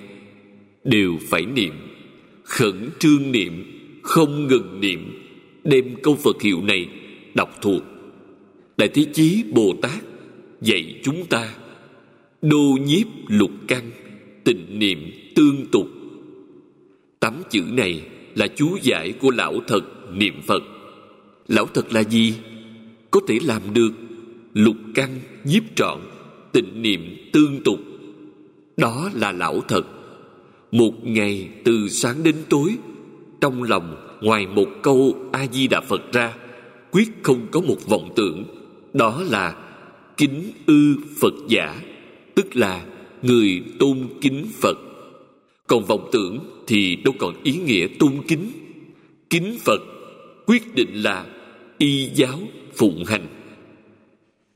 [0.83, 1.73] đều phải niệm.
[2.43, 3.63] Khẩn trương niệm,
[4.01, 5.21] không ngừng niệm,
[5.63, 6.89] đem câu phật hiệu này
[7.33, 7.83] đọc thuộc.
[8.77, 10.03] Đại thế chí bồ tát
[10.61, 11.55] dạy chúng ta.
[12.41, 13.91] Đô nhiếp lục căn
[14.43, 15.87] tịnh niệm tương tục.
[17.19, 18.01] Tám chữ này
[18.35, 19.81] là chú giải của lão thật
[20.13, 20.63] niệm phật.
[21.47, 22.33] Lão thật là gì?
[23.11, 23.91] Có thể làm được
[24.53, 25.99] lục căn nhiếp trọn
[26.51, 27.79] tịnh niệm tương tục.
[28.77, 29.83] Đó là lão thật.
[30.71, 32.75] Một ngày từ sáng đến tối,
[33.41, 36.33] trong lòng ngoài một câu a di đà phật ra,
[36.91, 38.43] quyết không có một vọng tưởng.
[38.93, 39.64] Đó là
[40.17, 41.81] kính ư phật giả,
[42.35, 42.85] tức là
[43.21, 44.77] người tôn kính phật.
[45.67, 48.51] Còn vọng tưởng thì đâu còn ý nghĩa tôn kính.
[49.29, 49.81] Kính phật
[50.45, 51.25] quyết định là
[51.77, 52.39] y giáo
[52.75, 53.27] phụng hành.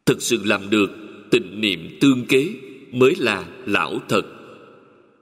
[0.06, 0.92] Thực sự làm được,
[1.32, 2.50] tịnh niệm tương kế
[2.92, 4.22] mới là lão thật.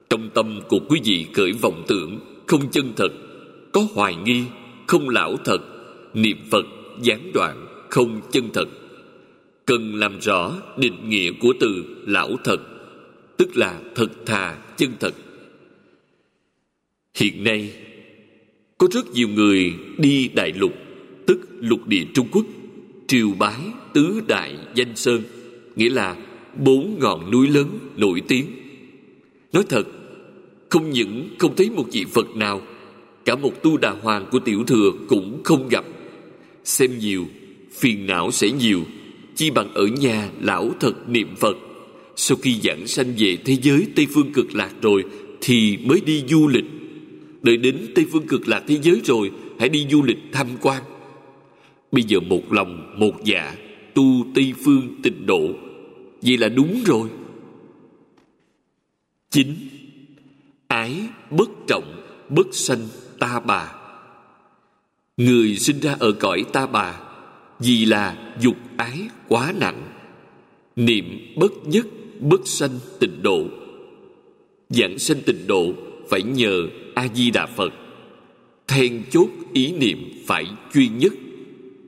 [0.10, 3.12] Trong tâm của quý vị khởi vọng tưởng không chân thật,
[3.72, 4.44] có hoài nghi
[4.88, 5.58] không lão thật,
[6.14, 6.66] niệm phật
[7.02, 8.66] gián đoạn không chân thật
[9.68, 12.58] cần làm rõ định nghĩa của từ lão thật,
[13.38, 15.14] tức là thật thà, chân thật.
[17.16, 17.72] Hiện nay,
[18.78, 20.74] có rất nhiều người đi đại lục,
[21.26, 22.46] tức lục địa trung quốc,
[23.08, 23.60] triều bái
[23.94, 25.22] tứ đại danh sơn,
[25.76, 26.16] nghĩa là
[26.58, 28.46] bốn ngọn núi lớn nổi tiếng.
[29.54, 29.84] Nói thật,
[30.70, 32.62] không những không thấy một vị phật nào,
[33.26, 35.86] cả một tu đà hoàng của tiểu thừa cũng không gặp.
[36.64, 37.26] Xem nhiều,
[37.72, 38.82] phiền não sẽ nhiều
[39.38, 41.58] chi bằng ở nhà, lão thật niệm phật.
[42.16, 45.04] Sau khi giảng sanh về thế giới tây phương cực lạc rồi,
[45.42, 46.66] thì mới đi du lịch.
[47.42, 50.84] Đợi đến tây phương cực lạc thế giới rồi, hãy đi du lịch tham quan.
[51.92, 53.56] Bây giờ một lòng, một dạ
[53.94, 55.50] tu tây phương tịnh độ.
[56.22, 57.10] Vậy là đúng rồi.
[59.32, 59.48] Chín
[60.68, 62.88] ái bất trọng, bất sanh
[63.20, 63.74] ta bà.
[65.18, 67.07] Người sinh ra ở cõi ta bà
[67.60, 69.84] vì là dục ái quá nặng,
[70.76, 71.86] niệm bất nhất
[72.20, 73.46] bất sanh tịnh độ.
[74.70, 75.74] Giảng sanh tịnh độ
[76.10, 77.74] phải nhờ a di đà phật.
[78.68, 81.14] Then chốt ý niệm phải duy nhất.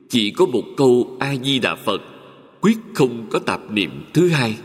[0.10, 2.02] Chỉ có một câu a di đà phật,
[2.62, 4.56] quyết không có tạp niệm thứ hai,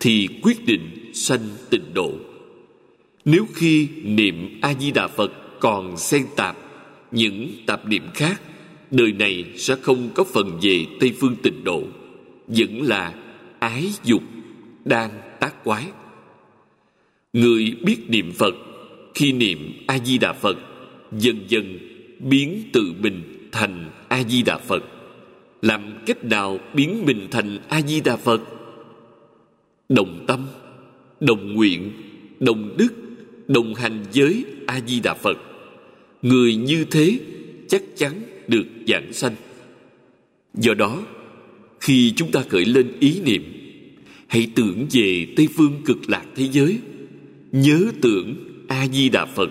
[0.00, 2.12] thì quyết định sanh tịnh độ.
[3.24, 6.56] Nếu khi niệm a di đà phật còn xen tạp
[7.10, 8.40] những tạp niệm khác
[8.92, 11.82] đời này sẽ không có phần về tây phương tịnh độ,
[12.46, 13.14] vẫn là
[13.58, 14.22] ái dục,
[14.84, 15.86] đang tác quái.
[17.32, 18.54] Người biết niệm phật,
[19.14, 20.56] khi niệm a di đà phật,
[21.12, 21.78] dần dần
[22.20, 24.82] biến tự mình thành a di đà phật.
[25.62, 28.40] Làm cách nào biến mình thành a di đà phật?
[29.88, 30.46] Đồng tâm,
[31.20, 31.92] đồng nguyện,
[32.40, 32.94] đồng đức,
[33.48, 35.38] đồng hành với a di đà phật.
[36.22, 37.18] Người như thế
[37.68, 38.12] chắc chắn
[38.48, 39.34] được giảng sanh.
[40.54, 41.02] Do đó,
[41.80, 43.42] khi chúng ta khởi lên ý niệm,
[44.26, 46.78] hãy tưởng về tây phương cực lạc thế giới,
[47.52, 48.34] nhớ tưởng
[48.68, 49.50] a di đà phật.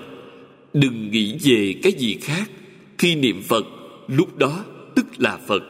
[0.74, 2.52] Đừng nghĩ về cái gì khác
[2.98, 3.66] khi niệm phật
[4.08, 5.64] lúc đó tức là phật.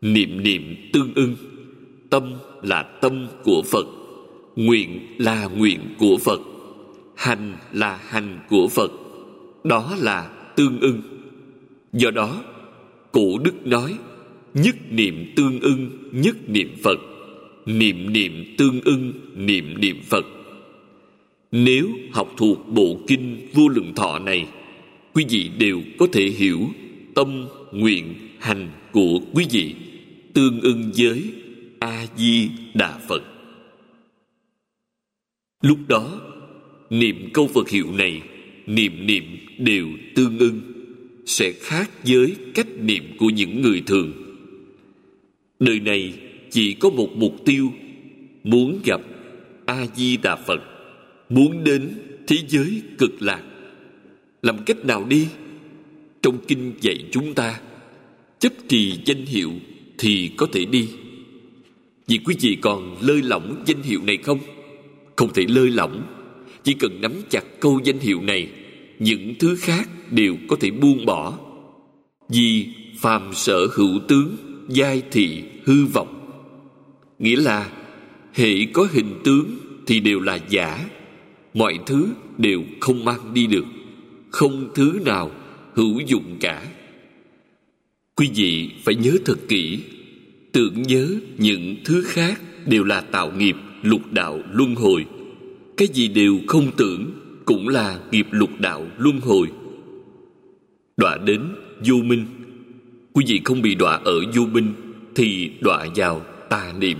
[0.00, 1.36] Niệm niệm tương ưng,
[2.10, 3.86] tâm là tâm của phật,
[4.56, 6.40] nguyện là nguyện của phật,
[7.16, 8.90] hành là hành của phật.
[9.64, 11.02] Đó là tương ưng
[11.92, 12.44] do đó
[13.12, 13.98] cụ đức nói,
[14.54, 16.98] nhất niệm tương ưng, nhất niệm phật.
[17.66, 20.26] Niệm niệm tương ưng, niệm niệm phật.
[21.52, 24.46] Nếu học thuộc bộ kinh vô lượng thọ này,
[25.14, 26.60] quý vị đều có thể hiểu
[27.14, 29.74] tâm, nguyện, hành của quý vị
[30.34, 31.22] tương ưng với
[31.78, 33.22] a di đà phật.
[35.62, 36.20] Lúc đó,
[36.90, 38.22] niệm câu phật hiệu này,
[38.66, 39.24] niệm niệm
[39.58, 40.60] đều tương ưng
[41.26, 44.12] sẽ khác với cách niệm của những người thường.
[45.60, 46.14] Đời này
[46.50, 47.72] chỉ có một mục tiêu,
[48.44, 49.00] muốn gặp
[49.66, 50.60] a di đà phật,
[51.28, 51.90] muốn đến
[52.26, 53.42] thế giới cực lạc.
[54.42, 55.26] Làm cách nào đi?
[56.22, 57.60] Trong kinh dạy chúng ta,
[58.38, 59.52] chấp trì danh hiệu
[59.98, 60.88] thì có thể đi.
[62.06, 64.38] Vì quý vị còn lơi lỏng danh hiệu này không?
[65.16, 66.02] Không thể lơi lỏng,
[66.64, 68.48] chỉ cần nắm chặt câu danh hiệu này
[69.00, 71.38] những thứ khác đều có thể buông bỏ.
[72.28, 72.66] Vì
[72.98, 74.36] phàm sở hữu tướng,
[74.68, 76.30] giai thị, hư vọng.
[77.18, 77.70] Nghĩa là,
[78.34, 79.50] hệ có hình tướng
[79.86, 80.88] thì đều là giả.
[81.54, 82.08] Mọi thứ
[82.38, 83.64] đều không mang đi được.
[84.30, 85.30] Không thứ nào
[85.74, 86.62] hữu dụng cả.
[88.16, 89.78] Quý vị phải nhớ thật kỹ,
[90.52, 91.08] tưởng nhớ
[91.38, 95.06] những thứ khác đều là tạo nghiệp, lục đạo, luân hồi.
[95.76, 97.10] Cái gì đều không tưởng
[97.50, 99.48] cũng là nghiệp lục đạo luân hồi.
[100.96, 101.40] Đọa đến
[101.86, 102.26] vô minh.
[103.12, 104.72] Quý vị không bị đọa ở vô minh
[105.14, 106.98] thì đọa vào tà niệm.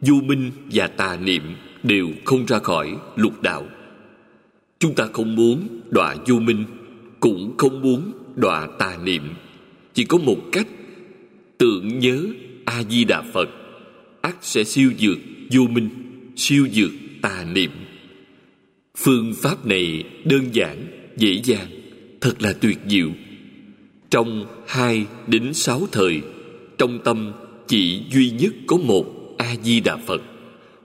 [0.00, 1.42] Vô minh và tà niệm
[1.82, 3.66] đều không ra khỏi lục đạo.
[4.78, 6.64] Chúng ta không muốn đọa vô minh,
[7.20, 9.22] cũng không muốn đọa tà niệm.
[9.94, 10.66] Chỉ có một cách,
[11.58, 12.26] tưởng nhớ
[12.64, 13.48] a di đà phật
[14.20, 15.18] ắt sẽ siêu dược
[15.52, 15.88] vô minh,
[16.36, 16.90] siêu dược
[17.22, 17.70] tà niệm
[18.96, 21.66] phương pháp này đơn giản, dễ dàng,
[22.20, 23.08] thật là tuyệt diệu.
[24.10, 26.20] Trong hai đến sáu thời,
[26.78, 27.32] trong tâm
[27.66, 29.04] chỉ duy nhất có một
[29.38, 30.22] a di đà phật.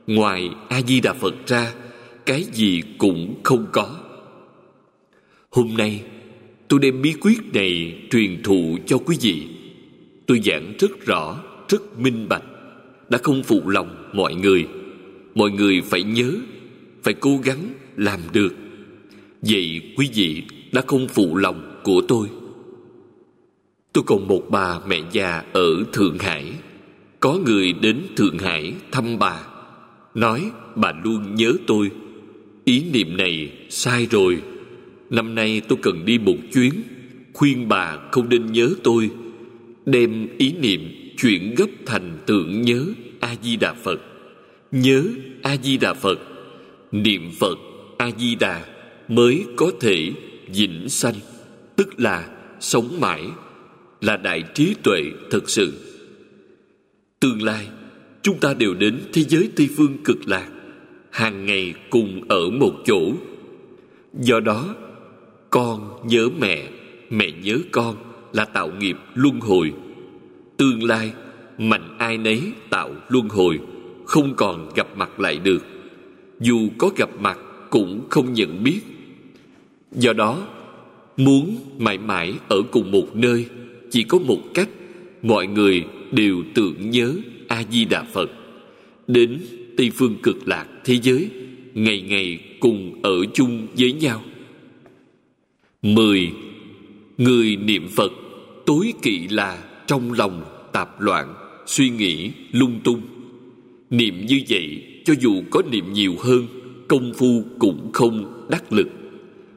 [0.07, 1.73] Ngoài a di đà phật ra,
[2.25, 3.95] cái gì cũng không có.
[5.49, 6.01] Hôm nay,
[6.67, 9.47] tôi đem bí quyết này truyền thụ cho quý vị.
[10.25, 12.43] Tôi giảng rất rõ, rất minh bạch.
[13.09, 14.67] Đã không phụ lòng mọi người.
[15.35, 16.31] Mọi người phải nhớ,
[17.03, 18.53] phải cố gắng làm được.
[19.41, 22.27] Vậy quý vị đã không phụ lòng của tôi.
[23.93, 26.51] Tôi còn một bà mẹ già ở thượng hải.
[27.19, 29.39] Có người đến thượng hải thăm bà.
[30.15, 31.91] Nói, bà luôn nhớ tôi.
[32.65, 34.41] Ý niệm này sai rồi.
[35.09, 36.73] Năm nay tôi cần đi một chuyến.
[37.33, 39.09] Khuyên bà không nên nhớ tôi.
[39.85, 40.81] Đem ý niệm
[41.17, 42.85] chuyển gấp thành tưởng nhớ
[43.19, 43.99] a di đà phật.
[44.71, 45.03] Nhớ
[45.41, 46.19] a di đà phật.
[46.91, 47.57] Niệm phật
[48.01, 48.65] a di đà
[49.07, 50.11] mới có thể
[50.47, 51.15] vĩnh sanh,
[51.75, 53.23] tức là sống mãi,
[54.01, 55.73] là đại trí tuệ thực sự.
[57.19, 57.67] Tương lai,
[58.21, 60.49] chúng ta đều đến thế giới tây phương cực lạc,
[61.11, 63.13] hàng ngày cùng ở một chỗ.
[64.13, 64.75] Do đó,
[65.49, 66.69] con nhớ mẹ
[67.09, 67.95] mẹ nhớ con
[68.33, 69.73] là tạo nghiệp luân hồi.
[70.57, 71.11] Tương lai,
[71.57, 73.59] mạnh ai nấy tạo luân hồi,
[74.05, 75.63] không còn gặp mặt lại được.
[76.39, 77.37] Dù có gặp mặt
[77.71, 78.79] cũng không nhận biết.
[79.91, 80.47] Do đó,
[81.17, 83.45] muốn mãi mãi ở cùng một nơi,
[83.91, 84.69] chỉ có một cách,
[85.21, 87.15] mọi người đều tưởng nhớ
[87.47, 88.29] a di đà phật.
[89.07, 89.39] Đến
[89.77, 91.29] tây phương cực lạc thế giới,
[91.73, 94.23] ngày ngày cùng ở chung với nhau.
[95.81, 96.31] Mười,
[97.17, 98.11] người niệm phật
[98.65, 101.33] tối kỵ là trong lòng tạp loạn,
[101.65, 103.01] suy nghĩ lung tung.
[103.89, 106.47] Niệm như vậy cho dù có niệm nhiều hơn
[106.91, 108.87] công phu cũng không đắc lực.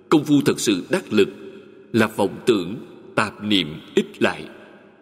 [0.09, 1.29] Công phu thật sự đắc lực
[1.93, 2.77] là vọng tưởng,
[3.15, 4.45] tạp niệm ít lại.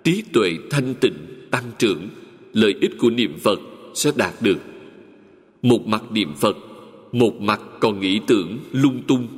[0.05, 1.15] Trí tuệ thanh tịnh,
[1.51, 2.09] tăng trưởng,
[2.53, 3.61] lợi ích của niệm phật
[3.95, 4.59] sẽ đạt được.
[5.63, 6.57] Một mặt niệm phật,
[7.13, 9.29] một mặt còn nghĩ tưởng lung tung,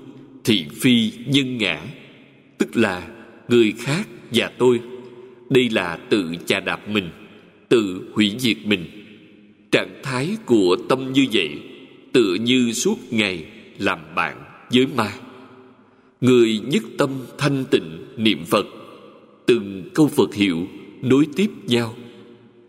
[0.45, 1.83] thị phi nhân ngã.
[2.59, 3.09] Tức là
[3.49, 4.81] người khác và tôi,
[5.51, 7.09] đây là tự chà đạp mình,
[7.69, 8.85] tự hủy diệt mình.
[9.71, 11.59] Trạng thái của tâm như vậy
[12.15, 13.47] tựa như suốt ngày
[13.79, 15.13] làm bạn với ma
[16.21, 18.67] người nhất tâm thanh tịnh niệm phật,
[19.47, 20.67] từng câu phật hiệu
[21.03, 21.95] nối tiếp nhau,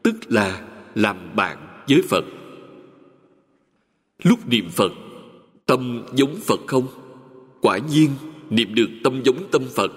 [0.03, 0.61] tức là
[0.95, 1.57] làm bạn
[1.89, 2.25] với phật.
[4.23, 4.91] Lúc niệm phật,
[5.65, 6.87] tâm giống phật không?
[7.61, 8.09] Quả nhiên,
[8.49, 9.91] niệm được tâm giống tâm phật,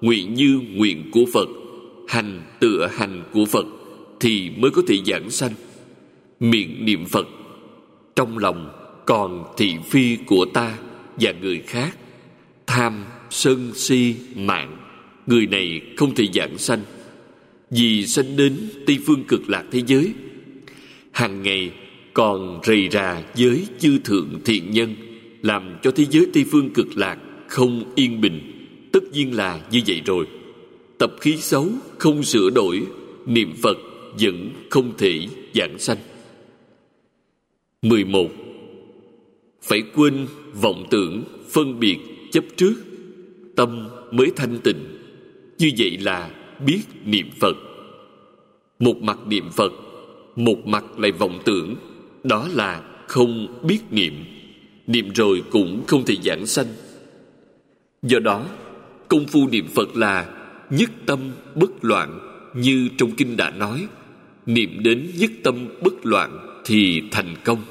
[0.00, 1.48] nguyện như nguyện của phật,
[2.08, 3.66] hành tựa hành của phật
[4.20, 5.52] thì mới có thể giảng sanh.
[6.40, 7.26] Miệng niệm phật,
[8.16, 8.77] trong lòng
[9.08, 10.78] còn thị phi của ta
[11.16, 11.98] và người khác,
[12.66, 14.76] tham, sân, si, mạng,
[15.26, 16.80] người này không thể giảng sanh.
[17.70, 20.12] Vì sanh đến tây phương cực lạc thế giới
[21.12, 21.70] hàng ngày
[22.14, 24.94] còn rầy rà với chư thượng thiện nhân,
[25.42, 28.40] làm cho thế giới tây phương cực lạc không yên bình.
[28.92, 30.26] Tất nhiên là như vậy rồi.
[30.98, 31.68] Tập khí xấu
[31.98, 32.82] không sửa đổi,
[33.26, 33.78] niệm phật
[34.20, 35.98] vẫn không thể giảng sanh.
[37.82, 38.47] 11.
[39.68, 40.26] Phải quên
[40.60, 41.98] vọng tưởng, phân biệt,
[42.30, 42.74] chấp trước.
[43.56, 44.98] Tâm mới thanh tịnh.
[45.58, 46.30] Như vậy là
[46.66, 47.56] biết niệm Phật.
[48.78, 49.72] Một mặt niệm Phật
[50.36, 51.74] Một mặt lại vọng tưởng.
[52.24, 54.14] Đó là không biết niệm.
[54.86, 56.66] Niệm rồi cũng không thể giảng sanh.
[58.02, 58.46] Do đó
[59.08, 60.34] Công phu niệm Phật là
[60.70, 61.18] Nhất tâm
[61.54, 62.18] bất loạn
[62.54, 63.86] Như trong kinh đã nói.
[64.46, 67.62] Niệm đến nhất tâm bất loạn Thì thành công.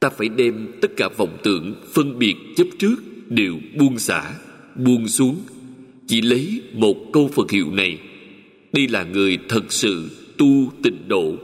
[0.00, 2.96] Ta phải đem tất cả vọng tưởng, Phân biệt, chấp trước
[3.28, 4.34] Đều buông xả,
[4.74, 5.36] Buông xuống
[6.06, 7.98] Chỉ lấy một câu Phật hiệu này
[8.72, 11.36] Đây là người thật sự tu tịnh độ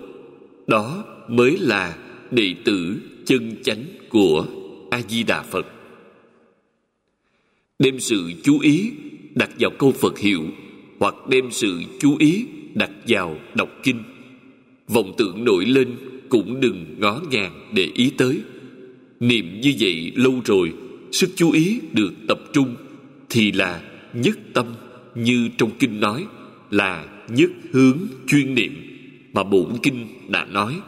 [0.66, 1.96] Đó mới là
[2.30, 4.46] đệ tử chân chánh của
[4.90, 5.66] A Di Đà Phật.
[7.78, 8.90] Đem sự chú ý
[9.34, 10.42] đặt vào câu Phật hiệu,
[10.98, 14.02] hoặc đem sự chú ý đặt vào đọc kinh.
[14.88, 15.96] Vọng tưởng nổi lên
[16.32, 18.40] cũng đừng ngó ngàng để ý tới.
[19.20, 20.72] Niệm như vậy lâu rồi,
[21.12, 22.76] sức chú ý được tập trung
[23.30, 23.82] thì là
[24.14, 24.66] nhất tâm
[25.14, 26.24] như trong kinh nói
[26.70, 28.72] là nhất hướng chuyên niệm
[29.32, 30.80] mà bổn kinh đã nói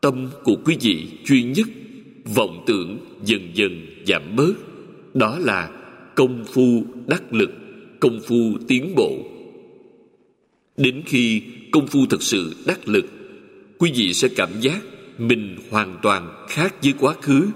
[0.00, 1.68] tâm của quý vị chuyên nhất
[2.34, 4.52] vọng tưởng dần dần giảm bớt
[5.14, 5.70] đó là
[6.14, 7.50] công phu đắc lực
[8.00, 9.18] công phu tiến bộ
[10.76, 11.42] đến khi
[11.72, 13.17] công phu thực sự đắc lực
[13.78, 14.80] quý vị sẽ cảm giác
[15.18, 17.48] mình hoàn toàn khác với quá khứ,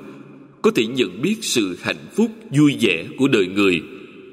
[0.62, 3.82] có thể nhận biết sự hạnh phúc vui vẻ của đời người.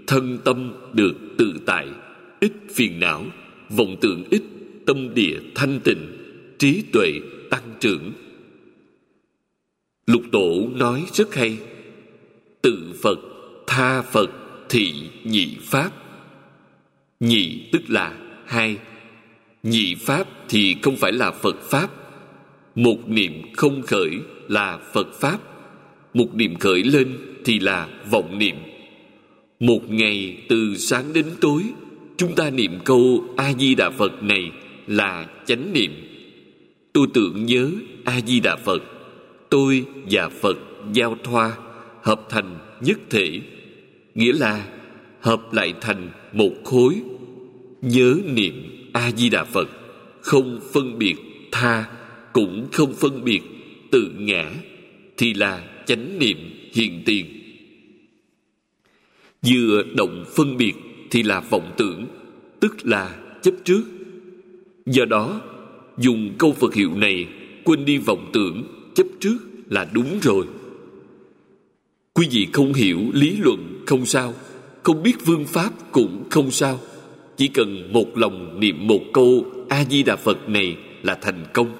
[0.07, 1.87] Thân tâm được tự tại,
[2.39, 3.25] ít phiền não,
[3.69, 4.41] vọng tưởng ít,
[4.85, 6.17] tâm địa thanh tịnh,
[6.59, 7.11] trí tuệ
[7.49, 8.11] tăng trưởng.
[10.07, 11.57] Lục tổ nói rất hay,
[12.61, 13.19] tự phật,
[13.67, 14.29] tha phật,
[14.69, 15.91] thị, nhị pháp.
[17.19, 18.77] Nhị tức là hai.
[19.63, 21.89] Nhị pháp thì không phải là phật pháp.
[22.75, 24.09] Một niệm không khởi
[24.47, 25.39] là phật pháp.
[26.13, 28.55] Một niệm khởi lên thì là vọng niệm.
[29.59, 31.63] Một ngày từ sáng đến tối,
[32.17, 34.51] chúng ta niệm câu a di đà phật này
[34.87, 35.91] là chánh niệm.
[36.93, 37.71] Tôi tưởng nhớ
[38.03, 38.83] a di đà phật,
[39.49, 40.57] tôi và phật
[40.93, 41.57] giao thoa,
[42.01, 43.41] hợp thành nhất thể.
[44.15, 44.65] Nghĩa là
[45.21, 46.95] hợp lại thành một khối.
[47.81, 48.53] Nhớ niệm
[48.93, 49.69] a di đà phật
[50.29, 51.15] không phân biệt
[51.51, 51.85] tha,
[52.33, 53.41] cũng không phân biệt
[53.91, 54.51] tự ngã,
[55.17, 56.37] thì là chánh niệm
[56.73, 57.25] hiện tiền.
[59.47, 60.73] Vừa động phân biệt
[61.11, 62.05] thì là vọng tưởng,
[62.59, 63.81] tức là chấp trước.
[64.85, 65.41] Do đó,
[65.97, 67.27] dùng câu phật hiệu này
[67.63, 68.63] quên đi vọng tưởng,
[68.95, 69.37] chấp trước
[69.69, 70.45] là đúng rồi.
[72.13, 74.33] Quý vị không hiểu lý luận không sao,
[74.83, 76.79] không biết phương pháp cũng không sao.
[77.37, 81.73] Chỉ cần một lòng niệm một câu a di đà phật này là thành công.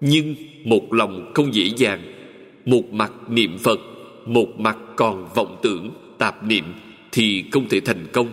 [0.00, 2.02] Nhưng một lòng không dễ dàng,
[2.64, 3.80] một mặt niệm phật,
[4.26, 6.64] một mặt còn vọng tưởng, tạp niệm
[7.12, 8.28] thì không thể thành công.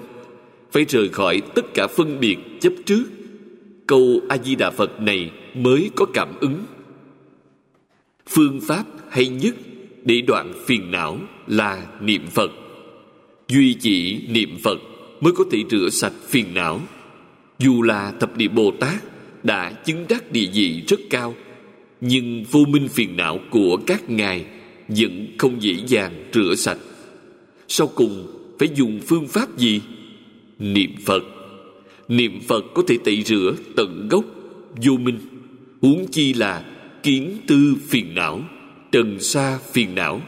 [0.72, 3.04] Phải rời khỏi tất cả phân biệt chấp trước.
[3.88, 6.64] Câu a di đà phật này mới có cảm ứng.
[8.28, 9.56] Phương pháp hay nhất
[10.04, 12.52] để đoạn phiền não là niệm phật.
[13.48, 14.78] Duy chỉ niệm phật
[15.22, 16.82] mới có thể rửa sạch phiền não
[17.60, 19.04] dù là thập địa bồ tát
[19.44, 21.36] đã chứng đắc địa vị rất cao,
[22.02, 24.46] nhưng vô minh phiền não của các ngài
[24.88, 26.78] vẫn không dễ dàng rửa sạch.
[27.68, 28.28] Sau cùng,
[28.60, 29.82] phải dùng phương pháp gì?
[30.60, 31.24] Niệm phật.
[32.08, 34.26] Niệm phật có thể tẩy rửa tận gốc
[34.76, 35.20] vô minh,
[35.82, 36.64] huống chi là
[37.04, 38.42] kiến tư phiền não,
[38.92, 40.22] trần xa phiền não.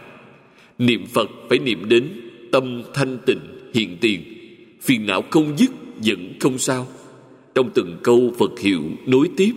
[0.77, 2.09] Niệm phật phải niệm đến
[2.51, 3.39] tâm thanh tịnh
[3.73, 4.23] hiện tiền,
[4.81, 5.71] phiền não không dứt
[6.05, 6.87] vẫn không sao
[7.55, 9.53] trong từng câu phật hiệu nối tiếp,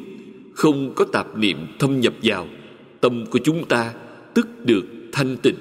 [0.53, 2.47] không có tạp niệm thâm nhập vào.
[3.01, 3.93] Tâm của chúng ta
[4.35, 5.57] tức được thanh tịnh.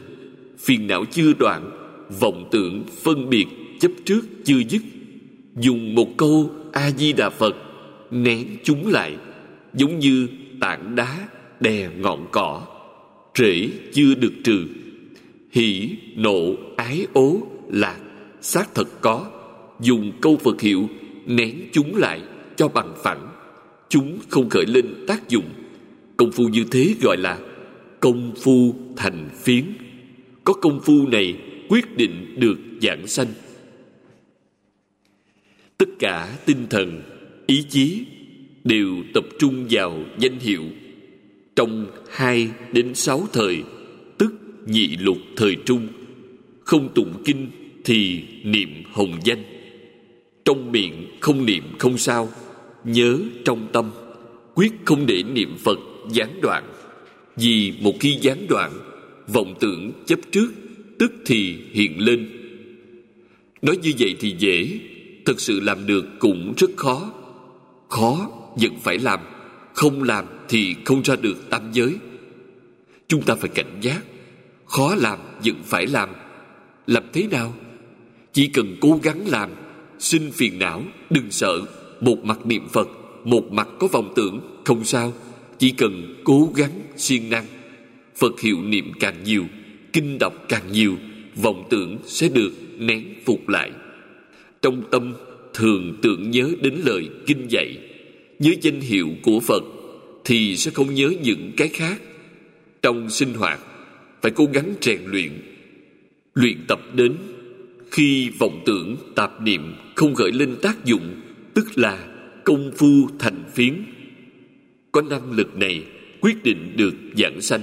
[0.57, 1.71] Phiền não chưa đoạn,
[2.19, 3.45] vọng tưởng phân biệt
[3.79, 4.81] chấp trước chưa dứt.
[5.55, 7.55] Dùng một câu a di đà phật,
[8.11, 9.15] nén chúng lại,
[9.73, 10.27] giống như
[10.61, 11.27] tảng đá
[11.59, 12.61] đè ngọn cỏ.
[13.35, 14.65] Rễ chưa được trừ.
[15.51, 17.37] Hỷ, nộ, ái, ố
[17.69, 17.97] lạc
[18.41, 19.25] xác thật có.
[19.79, 20.89] Dùng câu phật hiệu
[21.25, 22.21] nén chúng lại
[22.55, 23.29] cho bằng phẳng.
[23.89, 25.49] Chúng không khởi lên tác dụng.
[26.17, 27.39] Công phu như thế gọi là
[27.99, 29.63] công phu thành phiến.
[30.43, 31.37] Có công phu này
[31.69, 33.27] quyết định được giảng sanh.
[35.77, 37.01] Tất cả tinh thần,
[37.47, 38.05] ý chí
[38.63, 40.63] đều tập trung vào danh hiệu.
[41.55, 43.63] Trong hai đến sáu thời,
[44.17, 44.33] tức
[44.65, 45.87] nhị lục thời trung,
[46.59, 47.47] không tụng kinh
[47.83, 49.52] thì niệm hồng danh
[50.45, 52.29] trong miệng không niệm không sao,
[52.83, 53.91] nhớ trong tâm,
[54.53, 55.79] quyết không để niệm phật
[56.11, 56.63] gián đoạn.
[57.35, 58.71] Vì một khi gián đoạn,
[59.27, 60.47] vọng tưởng chấp trước,
[60.99, 62.29] tức thì hiện lên.
[63.61, 64.79] Nói như vậy thì dễ
[65.25, 67.11] thực sự làm được cũng rất khó.
[67.89, 69.19] Khó vẫn phải làm,
[69.73, 71.95] không làm thì không ra được tam giới.
[73.07, 74.01] Chúng ta phải cảnh giác,
[74.65, 76.09] khó làm vẫn phải làm.
[76.87, 77.53] Làm thế nào?
[78.33, 79.49] Chỉ cần cố gắng làm
[80.03, 81.61] xin phiền não, đừng sợ.
[82.01, 82.87] Một mặt niệm phật,
[83.23, 85.13] một mặt có vọng tưởng, không sao.
[85.59, 87.45] Chỉ cần cố gắng, siêng năng.
[88.15, 89.45] Phật hiệu niệm càng nhiều,
[89.93, 90.95] kinh đọc càng nhiều,
[91.35, 93.71] vọng tưởng sẽ được nén phục lại.
[94.61, 95.13] Trong tâm,
[95.53, 97.77] thường tưởng nhớ đến lời kinh dạy.
[98.39, 99.63] Nhớ danh hiệu của phật
[100.25, 102.01] thì sẽ không nhớ những cái khác.
[102.81, 103.59] Trong sinh hoạt,
[104.21, 105.31] phải cố gắng rèn luyện.
[106.33, 107.15] Luyện tập đến
[107.91, 111.21] khi vọng tưởng tạp niệm không gợi lên tác dụng,
[111.53, 112.07] tức là
[112.43, 113.73] công phu thành phiến.
[114.91, 115.83] Có năng lực này
[116.21, 117.61] quyết định được giảng sanh.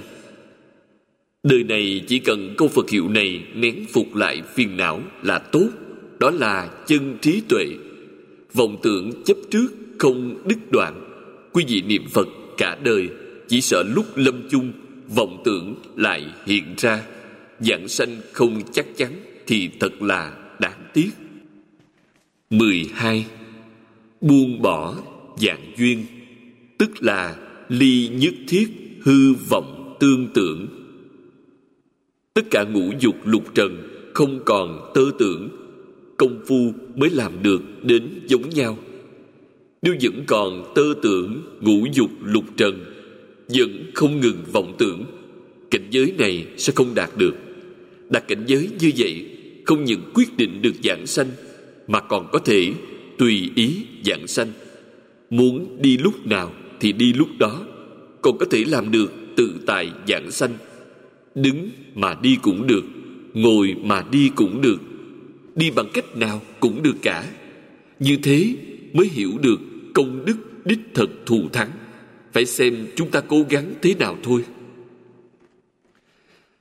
[1.42, 5.68] Đời này chỉ cần câu phật hiệu này nén phục lại phiền não là tốt,
[6.18, 7.66] đó là chân trí tuệ.
[8.54, 9.68] Vọng tưởng chấp trước
[9.98, 11.10] không đứt đoạn
[11.52, 13.08] quý vị niệm phật cả đời
[13.48, 14.72] chỉ sợ lúc lâm chung,
[15.14, 17.02] vọng tưởng lại hiện ra.
[17.60, 19.12] Giảng sanh không chắc chắn
[19.46, 21.10] thì thật là đáng tiếc.
[22.50, 23.26] 12.
[24.20, 24.94] Buông bỏ
[25.36, 26.04] dạng duyên,
[26.78, 27.36] Tức là
[27.68, 28.68] ly nhất thiết,
[29.02, 30.66] hư vọng tương tưởng.
[32.34, 35.48] Tất cả ngũ dục lục trần không còn tơ tưởng,
[36.16, 38.78] công phu mới làm được đến giống nhau.
[39.82, 42.84] Nếu vẫn còn tơ tưởng ngũ dục lục trần,
[43.48, 45.04] vẫn không ngừng vọng tưởng,
[45.70, 47.34] cảnh giới này sẽ không đạt được.
[48.08, 49.26] Đạt cảnh giới như vậy,
[49.64, 51.28] không những quyết định được giảng sanh
[51.90, 52.72] mà còn có thể
[53.18, 54.52] tùy ý dạng sanh.
[55.30, 57.66] Muốn đi lúc nào thì đi lúc đó,
[58.22, 60.50] còn có thể làm được tự tại dạng sanh.
[61.34, 62.84] Đứng mà đi cũng được,
[63.34, 64.80] ngồi mà đi cũng được,
[65.54, 67.26] đi bằng cách nào cũng được cả.
[67.98, 68.54] Như thế
[68.92, 69.60] mới hiểu được
[69.94, 71.70] công đức đích thật thù thắng.
[72.32, 74.44] Phải xem chúng ta cố gắng thế nào thôi.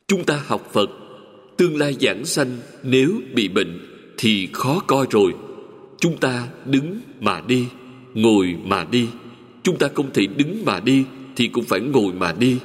[0.07, 0.89] Chúng ta học phật,
[1.57, 3.88] tương lai giảng sanh nếu bị bệnh
[4.22, 5.34] thì khó coi rồi.
[5.97, 7.67] Chúng ta đứng mà đi,
[8.13, 9.07] ngồi mà đi.
[9.63, 11.05] Chúng ta không thể đứng mà đi
[11.36, 12.57] thì cũng phải ngồi mà đi.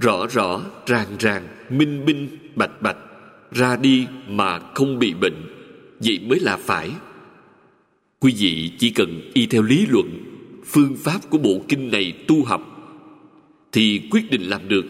[0.00, 2.96] Rõ rõ, ràng ràng, minh minh, bạch bạch,
[3.52, 5.34] ra đi mà không bị bệnh.
[6.00, 6.90] Vậy mới là phải.
[8.20, 10.08] Quý vị chỉ cần y theo lý luận,
[10.64, 12.62] phương pháp của bộ kinh này tu học,
[13.72, 14.84] thì quyết định làm được.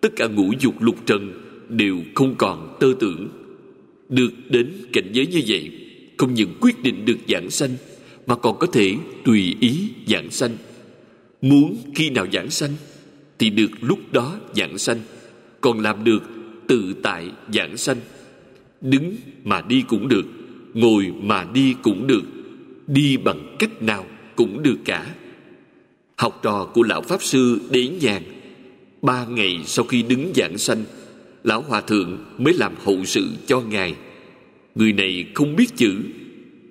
[0.00, 1.32] Tất cả ngũ dục lục trần
[1.68, 3.28] đều không còn tơ tưởng
[4.08, 5.70] được đến cảnh giới như vậy,
[6.16, 7.76] không những quyết định được giảng sanh,
[8.26, 8.94] mà còn có thể
[9.24, 10.56] tùy ý giảng sanh.
[11.42, 12.70] Muốn khi nào giảng sanh,
[13.38, 15.00] thì được lúc đó giảng sanh,
[15.60, 16.22] còn làm được
[16.68, 17.96] tự tại giảng sanh.
[18.80, 20.26] Đứng mà đi cũng được,
[20.74, 22.22] ngồi mà đi cũng được,
[22.86, 24.06] đi bằng cách nào
[24.36, 25.14] cũng được cả.
[26.16, 28.22] Học trò của lão pháp sư đế nhàn,
[29.02, 30.84] ba ngày sau khi đứng giảng sanh
[31.44, 33.94] lão hòa thượng mới làm hậu sự cho ngài.
[34.74, 35.94] Người này không biết chữ.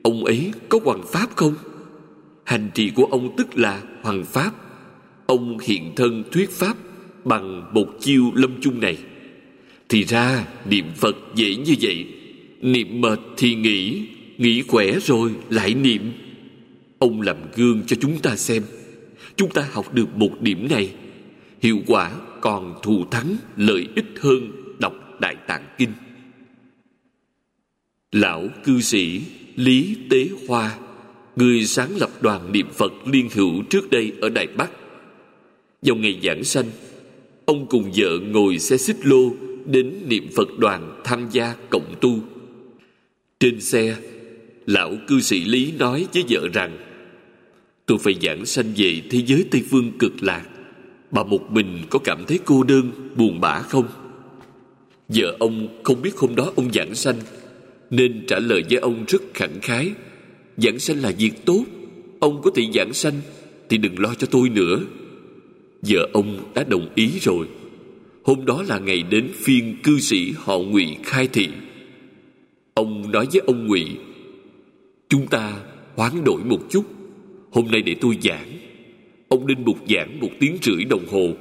[0.04, 1.56] Ông ấy có hoàng pháp không?
[2.44, 4.52] Hành trì của ông tức là hoàng pháp.
[5.26, 6.78] Ông hiện thân thuyết pháp
[7.26, 8.98] bằng một chiêu lâm chung này.
[9.90, 12.06] Thì ra, niệm phật dễ như vậy.
[12.62, 14.08] Niệm mệt thì nghỉ
[14.38, 16.12] nghỉ khỏe rồi lại niệm.
[17.00, 18.64] Ông làm gương cho chúng ta xem.
[19.36, 20.90] Chúng ta học được một điểm này.
[21.62, 22.12] Hiệu quả
[22.48, 25.92] còn thù thắng lợi ích hơn đọc đại tạng kinh.
[28.12, 29.22] Lão cư sĩ
[29.56, 30.78] lý tế hoa,
[31.36, 34.72] người sáng lập đoàn niệm phật liên hữu trước đây ở đài bắc.
[35.82, 36.66] Vào ngày giảng sanh,
[37.46, 39.34] ông cùng vợ ngồi xe xích lô
[39.66, 42.20] đến niệm phật đoàn tham gia cộng tu.
[43.40, 43.98] Trên xe,
[44.66, 46.78] lão cư sĩ lý nói với vợ rằng,
[47.86, 50.46] tôi phải giảng sanh về thế giới tây phương cực lạc
[51.12, 53.88] bà một mình có cảm thấy cô đơn, buồn bã không?
[55.08, 57.16] Vợ ông không biết hôm đó ông giảng sanh,
[57.90, 59.92] nên trả lời với ông rất khẳng khái.
[60.58, 61.64] Giảng sanh là việc tốt,
[62.20, 63.14] ông có thể giảng sanh
[63.70, 64.80] thì đừng lo cho tôi nữa.
[65.82, 67.48] Vợ ông đã đồng ý rồi.
[68.24, 71.50] Hôm đó là ngày đến phiên cư sĩ họ ngụy khai thị.
[72.74, 73.86] Ông nói với ông ngụy,
[75.10, 75.54] chúng ta
[75.96, 76.84] hoán đổi một chút,
[77.52, 78.58] hôm nay để tôi giảng
[79.30, 81.34] ông đinh Mục giảng một tiếng rưỡi đồng hồ,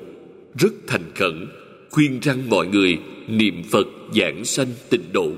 [0.58, 1.46] rất thành khẩn,
[1.90, 5.32] khuyên răng mọi người niệm phật giảng sanh tịnh độ.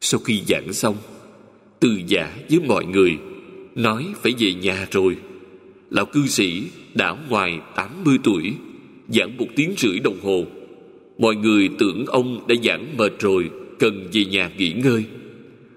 [0.00, 0.96] Sau khi giảng xong,
[1.80, 3.16] từ giả với mọi người
[3.74, 5.16] nói phải về nhà rồi.
[5.90, 6.62] Lão cư sĩ
[6.94, 8.54] đã ngoài 80 tuổi,
[9.08, 10.44] giảng một tiếng rưỡi đồng hồ.
[11.18, 15.04] Mọi người tưởng ông đã giảng mệt rồi, cần về nhà nghỉ ngơi.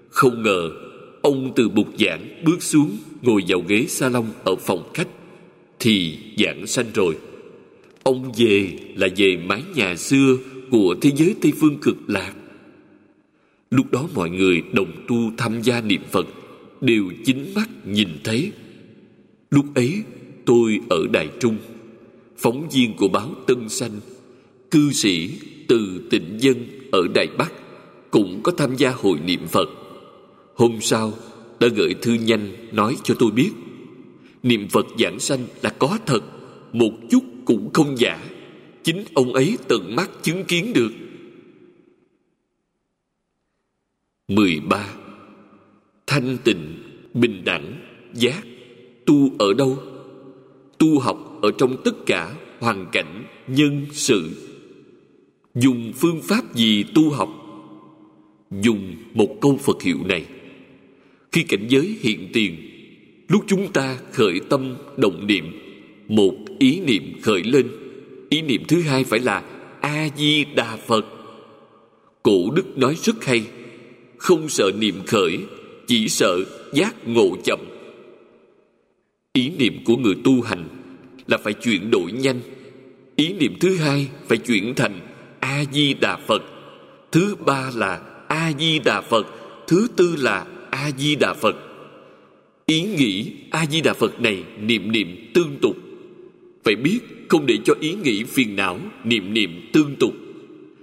[0.08, 0.70] Không ngờ,
[1.22, 5.08] ông từ bục giảng bước xuống, ngồi vào ghế salon ở phòng khách
[5.82, 7.16] thì giảng sanh rồi.
[8.02, 10.36] Ông về là về mái nhà xưa
[10.70, 12.32] của thế giới tây phương cực lạc.
[13.70, 16.26] Lúc đó mọi người đồng tu tham gia niệm phật,
[16.80, 18.52] đều chính mắt nhìn thấy.
[19.50, 20.02] Lúc ấy,
[20.44, 21.56] tôi ở đài trung,
[22.38, 24.00] phóng viên của báo tân sanh,
[24.70, 25.30] cư sĩ
[25.68, 26.56] từ tịnh dân
[26.92, 27.52] ở đài bắc
[28.10, 29.68] cũng có tham gia hội niệm phật.
[30.54, 31.12] Hôm sau,
[31.60, 33.50] đã gửi thư nhanh nói cho tôi biết
[34.42, 36.22] niệm phật giảng sanh là có thật
[36.72, 38.24] một chút cũng không giả
[38.82, 40.92] chính ông ấy tận mắt chứng kiến được
[44.28, 44.94] 13.
[46.06, 46.82] Thanh tịnh,
[47.14, 47.80] bình đẳng,
[48.14, 48.44] giác
[49.06, 49.78] Tu ở đâu?
[50.78, 54.30] Tu học ở trong tất cả hoàn cảnh, nhân, sự
[55.54, 57.28] Dùng phương pháp gì tu học?
[58.50, 60.26] Dùng một câu Phật hiệu này
[61.32, 62.71] Khi cảnh giới hiện tiền
[63.32, 65.44] Lúc chúng ta khởi tâm động niệm,
[66.08, 67.68] Một ý niệm khởi lên.
[68.28, 69.42] Ý niệm thứ hai phải là
[69.80, 71.04] A-di-đà Phật.
[72.22, 73.44] Cổ đức nói rất hay,
[74.16, 75.38] không sợ niệm khởi,
[75.86, 76.38] chỉ sợ
[76.72, 77.58] giác ngộ chậm.
[79.32, 80.68] Ý niệm của người tu hành
[81.26, 82.40] là phải chuyển đổi nhanh.
[83.16, 85.00] Ý niệm thứ hai phải chuyển thành
[85.40, 86.42] a a di đà phật.
[87.12, 89.26] Thứ ba là a di đà phật,
[89.66, 91.56] thứ tư là a di đà phật
[92.66, 95.76] ý nghĩ a di đà phật này niệm niệm tương tục.
[96.64, 96.98] Phải biết,
[97.28, 100.14] không để cho ý nghĩ phiền não niệm niệm tương tục.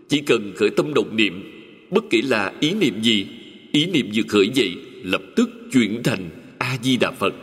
[0.10, 1.44] Chỉ cần khởi tâm động niệm,
[1.90, 3.28] bất kể là ý niệm gì,
[3.72, 7.34] ý niệm vừa khởi dậy, lập tức chuyển thành a di đà phật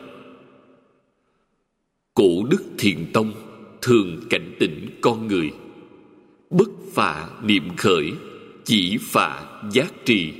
[2.17, 3.33] cổ đức thiền tông
[3.83, 5.51] thường cảnh tỉnh con người.
[6.51, 8.13] Bất phạ niệm khởi,
[8.65, 10.33] chỉ phạ giác trì.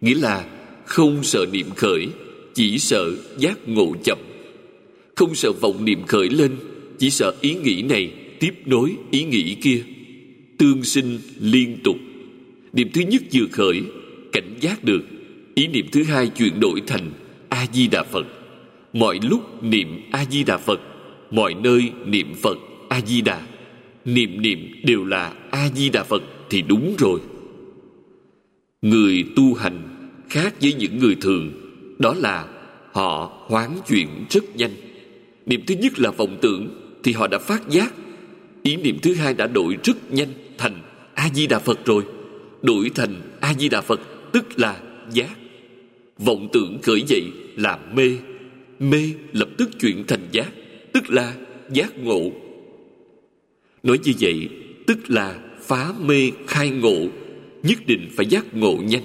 [0.00, 0.44] Nghĩa là
[0.84, 2.08] không sợ niệm khởi
[2.54, 4.18] chỉ sợ giác ngộ chậm.
[5.14, 6.50] Không sợ vọng niệm khởi lên,
[6.98, 9.82] chỉ sợ ý nghĩ này tiếp nối ý nghĩ kia.
[10.58, 11.96] Tương sinh liên tục.
[12.72, 13.82] Niệm thứ nhất vừa khởi,
[14.32, 15.02] cảnh giác được.
[15.54, 17.10] Ý niệm thứ hai chuyển đổi thành
[17.48, 18.26] a di đà phật.
[18.92, 20.80] Mọi lúc niệm a di đà phật,
[21.30, 23.46] mọi nơi niệm phật a di đà
[24.04, 27.20] niệm niệm đều là a di đà phật thì đúng rồi.
[28.82, 29.88] Người tu hành
[30.28, 31.52] khác với những người thường
[32.04, 32.48] đó là
[32.92, 34.70] họ hoán chuyển rất nhanh.
[35.46, 36.68] Niệm thứ nhất là vọng tưởng,
[37.02, 37.94] thì họ đã phát giác.
[38.62, 40.28] Ý niệm thứ hai đã đổi rất nhanh
[40.58, 40.80] thành
[41.14, 42.02] a di đà phật rồi.
[42.62, 44.00] Đổi thành a di đà phật,
[44.32, 44.80] tức là
[45.12, 45.36] giác.
[46.18, 47.22] Vọng tưởng khởi dậy
[47.56, 48.16] là mê.
[48.78, 50.52] Mê lập tức chuyển thành giác,
[50.92, 51.34] tức là
[51.72, 52.30] giác ngộ.
[53.82, 54.48] Nói như vậy,
[54.86, 57.06] tức là phá mê khai ngộ,
[57.62, 59.04] nhất định phải giác ngộ nhanh.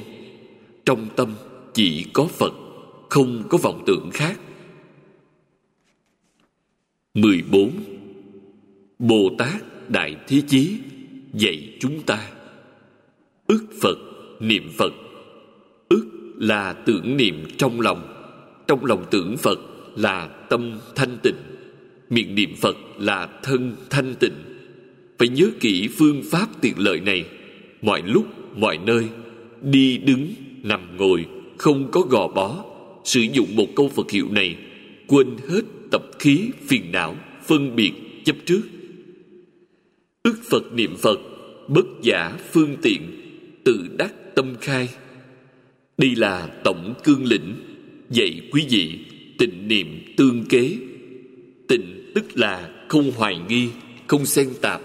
[0.85, 1.33] Trong tâm
[1.73, 2.53] chỉ có phật
[3.09, 4.39] không có vọng tưởng khác.
[7.13, 7.71] 14.
[8.99, 10.77] Bồ Tát Đại Thế Chí
[11.33, 12.29] dạy chúng ta.
[13.47, 13.97] Ức Phật,
[14.39, 14.93] niệm Phật.
[15.89, 18.13] Ức là tưởng niệm trong lòng.
[18.67, 19.59] Trong lòng tưởng Phật
[19.95, 21.35] là tâm thanh tịnh.
[22.09, 24.33] Miệng niệm Phật là thân thanh tịnh.
[25.19, 27.25] Phải nhớ kỹ phương pháp tiện lợi này.
[27.81, 29.07] Mọi lúc mọi nơi
[29.61, 30.27] đi đứng
[30.63, 31.25] nằm ngồi
[31.57, 32.68] không có gò bó
[33.03, 34.55] sử dụng một câu Phật hiệu này,
[35.07, 37.91] quên hết tập khí phiền não, phân biệt,
[38.25, 38.61] chấp trước.
[40.23, 41.19] Ức Phật niệm Phật,
[41.67, 43.01] bất giả phương tiện,
[43.63, 44.89] tự đắc tâm khai.
[45.97, 47.55] Đây là tổng cương lĩnh,
[48.09, 48.99] dạy quý vị
[49.37, 50.75] tịnh niệm tương kế.
[51.67, 53.69] Tịnh tức là không hoài nghi,
[54.07, 54.81] không xen tạp.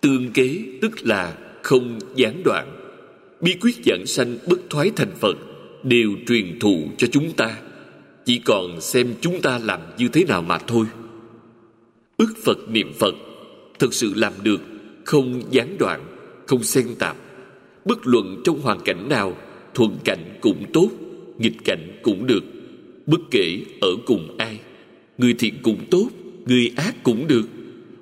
[0.00, 2.76] Tương kế tức là không gián đoạn.
[3.40, 5.36] Bí quyết giảng sanh bất thoái thành phật
[5.84, 7.58] đều truyền thụ cho chúng ta.
[8.24, 10.86] Chỉ còn xem chúng ta làm như thế nào mà thôi.
[12.16, 13.14] Ức phật niệm phật,
[13.78, 14.60] thực sự làm được,
[15.04, 16.00] không gián đoạn,
[16.46, 17.16] không xen tạp.
[17.84, 19.36] Bất luận trong hoàn cảnh nào,
[19.74, 20.88] thuận cảnh cũng tốt,
[21.38, 22.44] nghịch cảnh cũng được.
[23.06, 24.60] Bất kể ở cùng ai,
[25.18, 26.08] người thiện cũng tốt,
[26.46, 27.44] người ác cũng được.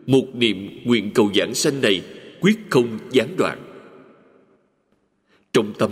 [0.06, 2.02] Một niệm nguyện cầu giảng sanh này
[2.40, 3.58] quyết không gián đoạn.
[5.52, 5.90] Trong tâm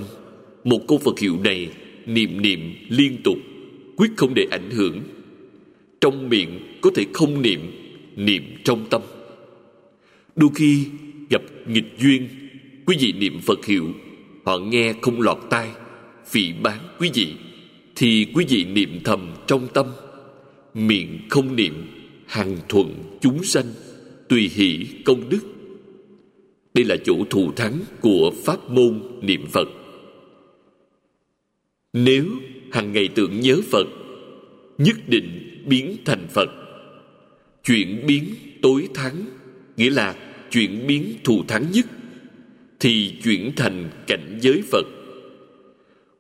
[0.69, 1.71] một câu phật hiệu này,
[2.07, 3.39] niệm niệm liên tục,
[3.97, 5.01] quyết không để ảnh hưởng.
[6.01, 7.61] Trong miệng có thể không niệm
[8.17, 9.03] niệm trong tâm.
[10.37, 10.85] Đôi khi
[11.31, 12.29] gặp nghịch duyên,
[12.87, 13.93] quý vị niệm phật hiệu,
[14.45, 15.69] họ nghe không lọt tai,
[16.27, 17.29] phỉ bán quý vị,
[17.97, 19.87] thì quý vị niệm thầm trong tâm.
[20.75, 21.75] Miệng không niệm,
[22.27, 23.67] hằng thuận chúng sanh,
[24.29, 25.41] tùy hỷ công đức.
[26.75, 29.69] Đây là chỗ thù thắng của pháp môn niệm phật
[31.93, 32.27] nếu
[32.73, 33.87] hàng ngày tưởng nhớ phật,
[34.79, 36.49] nhất định biến thành phật.
[37.65, 38.25] Chuyển biến
[38.63, 39.25] tối thắng,
[39.77, 40.15] nghĩa là
[40.51, 41.87] chuyển biến thù thắng nhất,
[42.81, 44.87] thì chuyển thành cảnh giới phật.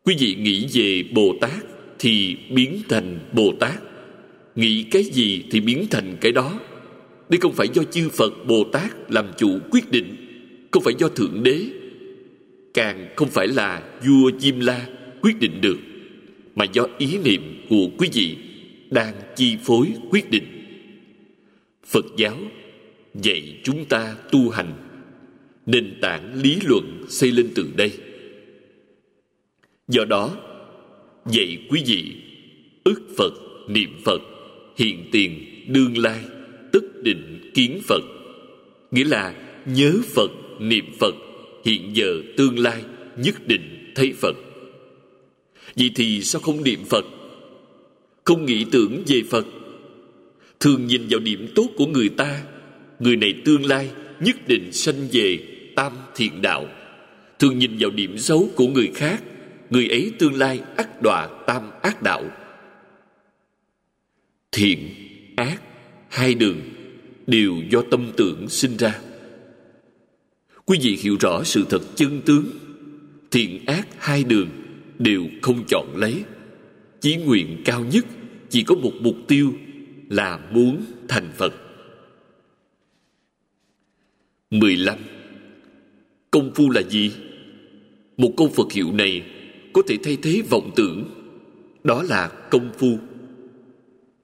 [0.04, 1.64] Quý vị nghĩ về bồ tát
[1.98, 3.82] thì biến thành bồ tát.
[4.56, 6.60] Nghĩ cái gì thì biến thành cái đó.
[7.28, 10.16] Đây không phải do chư phật bồ tát làm chủ quyết định,
[10.70, 11.64] không phải do thượng đế,
[12.74, 14.86] càng không phải là vua diêm la
[15.22, 15.78] quyết định được,
[16.54, 18.36] mà do ý niệm của quý vị
[18.90, 20.44] đang chi phối quyết định.
[21.86, 22.36] Phật giáo
[23.14, 24.72] dạy chúng ta tu hành,
[25.66, 27.92] nền tảng lý luận xây lên từ đây.
[29.88, 30.36] Do đó,
[31.26, 32.12] dạy quý vị
[32.84, 33.32] ức phật,
[33.68, 34.22] niệm phật,
[34.76, 36.20] hiện tiền đương lai,
[36.72, 38.02] tức định kiến phật,
[38.90, 39.34] nghĩa là
[39.66, 41.14] nhớ phật, niệm phật,
[41.64, 42.82] hiện giờ, tương lai,
[43.16, 44.36] nhất định thấy phật
[45.79, 47.05] vậy thì sao không niệm phật?
[48.24, 49.47] Không nghĩ tưởng về phật.
[50.61, 52.43] Thường nhìn vào điểm tốt của người ta,
[52.99, 55.39] người này tương lai nhất định sanh về
[55.76, 56.66] tam thiện đạo.
[57.39, 59.22] Thường nhìn vào điểm xấu của người khác,
[59.70, 62.24] người ấy tương lai ác đọa tam ác đạo.
[64.53, 64.79] Thiện,
[65.37, 65.62] ác,
[66.09, 66.61] hai đường
[67.26, 68.99] đều do tâm tưởng sinh ra.
[70.64, 72.45] Quý vị hiểu rõ sự thật chân tướng.
[73.31, 74.49] Thiện, ác, hai đường
[74.99, 76.24] đều không chọn lấy
[77.01, 78.07] chí nguyện cao nhất
[78.49, 79.53] chỉ có một mục tiêu
[80.09, 81.55] là muốn thành phật
[84.51, 84.99] 15.
[86.30, 87.12] Công phu là gì?
[88.16, 89.22] Một câu Phật hiệu này
[89.72, 91.05] có thể thay thế vọng tưởng.
[91.84, 92.99] Đó là công phu.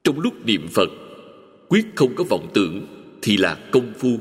[0.05, 0.89] Trong lúc niệm Phật,
[1.69, 2.87] quyết không có vọng tưởng
[3.23, 4.19] thì là công phu.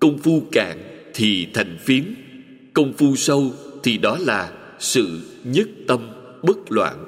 [0.00, 0.78] Công phu cạn
[1.14, 2.14] thì thành phiến.
[2.72, 3.52] Công phu sâu
[3.82, 6.08] thì đó là sự nhất tâm
[6.42, 7.04] bất loạn.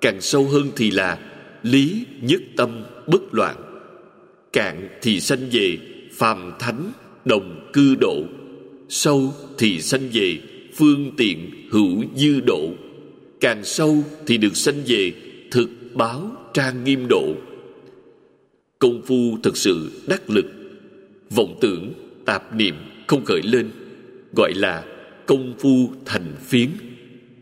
[0.00, 1.18] Càng sâu hơn thì là
[1.62, 3.56] lý nhất tâm bất loạn.
[4.52, 5.78] Cạn thì sanh về,
[6.12, 6.92] phàm thánh
[7.24, 8.22] đồng cư độ.
[8.88, 10.38] Sâu thì sanh về,
[10.74, 12.68] phương tiện hữu dư độ.
[13.40, 15.12] Càng sâu thì được sanh về,
[15.50, 17.34] thực báo trang nghiêm độ.
[18.78, 20.46] Công phu thực sự đắc lực.
[21.30, 21.92] Vọng tưởng
[22.24, 22.74] tạp niệm
[23.06, 23.70] không khởi lên,
[24.36, 24.84] gọi là
[25.26, 26.68] công phu thành phiến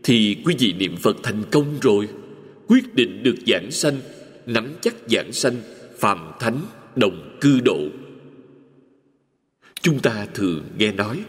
[0.03, 2.07] thì quý vị niệm phật thành công rồi.
[2.67, 3.99] Quyết định được giảng sanh,
[4.45, 5.55] nắm chắc giảng sanh,
[5.99, 6.59] phàm thánh,
[6.95, 7.79] đồng cư độ.
[9.81, 11.23] Chúng ta thường nghe nói,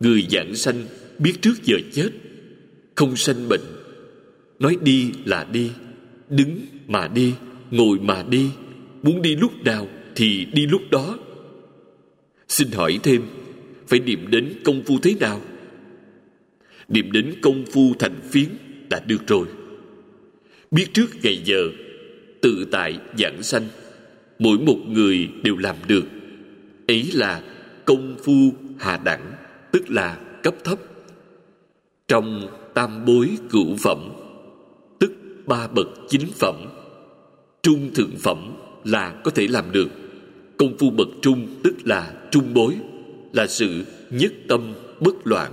[0.00, 0.84] Người giảng sanh
[1.18, 2.10] biết trước giờ chết,
[2.94, 3.60] Không sanh bệnh.
[4.58, 5.70] Nói đi là đi,
[6.28, 7.34] Đứng mà đi,
[7.70, 8.50] Ngồi mà đi,
[9.02, 11.18] Muốn đi lúc nào thì đi lúc đó.
[12.48, 13.22] Xin hỏi thêm,
[13.86, 15.40] Phải niệm đến công phu thế nào?
[16.88, 18.48] Niệm đến công phu thành phiến
[18.90, 19.46] Đã được rồi.
[20.70, 21.68] Biết trước ngày giờ,
[22.42, 23.68] Tự tại giảng sanh,
[24.38, 26.04] Mỗi một người đều làm được.
[26.88, 27.42] Ấy là
[27.84, 29.32] công phu hạ đẳng,
[29.72, 30.78] tức là cấp thấp.
[32.08, 34.12] Trong tam bối cửu phẩm,
[35.00, 35.12] tức
[35.46, 36.54] ba bậc chính phẩm,
[37.62, 38.52] trung thượng phẩm
[38.84, 39.88] là có thể làm được.
[40.56, 42.74] Công phu bậc trung tức là trung bối,
[43.32, 45.52] là sự nhất tâm bất loạn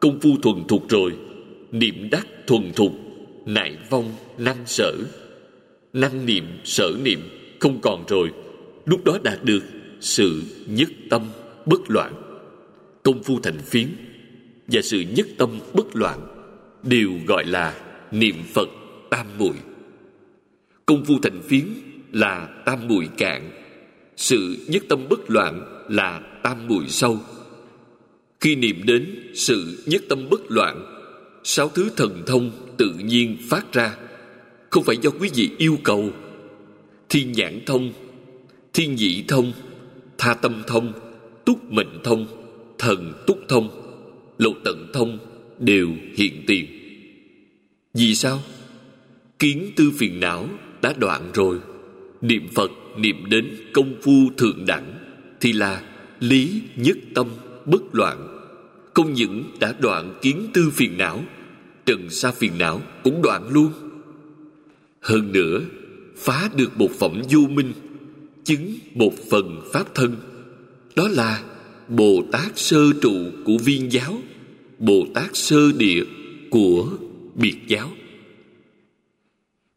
[0.00, 1.12] công phu thuần thục rồi.
[1.72, 2.92] Niệm đắc thuần thục.
[3.46, 4.92] Nại vong, năng sở.
[5.92, 7.20] Năng niệm, sở niệm,
[7.60, 8.30] không còn rồi.
[8.84, 9.62] Lúc đó đạt được
[10.00, 11.22] sự nhất tâm
[11.66, 12.12] bất loạn.
[13.02, 13.88] Công phu thành phiến
[14.66, 16.20] và sự nhất tâm bất loạn
[16.82, 17.74] đều gọi là
[18.10, 18.68] niệm phật
[19.10, 19.54] tam muội.
[20.86, 21.64] Công phu thành phiến
[22.12, 23.50] là tam muội cạn.
[24.16, 27.18] Sự nhất tâm bất loạn là tam muội sâu
[28.40, 30.84] khi niệm đến sự nhất tâm bất loạn,
[31.44, 33.96] sáu thứ thần thông tự nhiên phát ra.
[34.70, 36.10] Không phải do quý vị yêu cầu.
[37.08, 37.92] Thiên nhãn thông,
[38.72, 39.52] thiên nhị thông,
[40.18, 40.92] tha tâm thông,
[41.44, 42.26] túc mệnh thông,
[42.78, 43.86] thần túc thông
[44.38, 45.18] lộ tận thông
[45.58, 46.66] đều hiện tiền.
[47.94, 48.42] Vì sao?
[49.38, 50.48] Kiến tư phiền não
[50.82, 51.58] đã đoạn rồi.
[52.20, 54.94] Niệm phật niệm đến công phu thượng đẳng
[55.40, 55.82] thì là
[56.20, 57.26] lý nhất tâm
[57.66, 58.28] bất loạn.
[58.94, 61.24] Không những đã đoạn kiến tư phiền não,
[61.86, 63.72] trần sa phiền não cũng đoạn luôn.
[65.00, 65.60] Hơn nữa,
[66.16, 67.72] phá được một phẩm vô minh,
[68.44, 70.16] chứng một phần pháp thân.
[70.96, 71.42] Đó là
[71.88, 74.18] bồ tát sơ trụ của viên giáo,
[74.78, 76.04] bồ tát sơ địa
[76.50, 76.88] của
[77.34, 77.90] biệt giáo.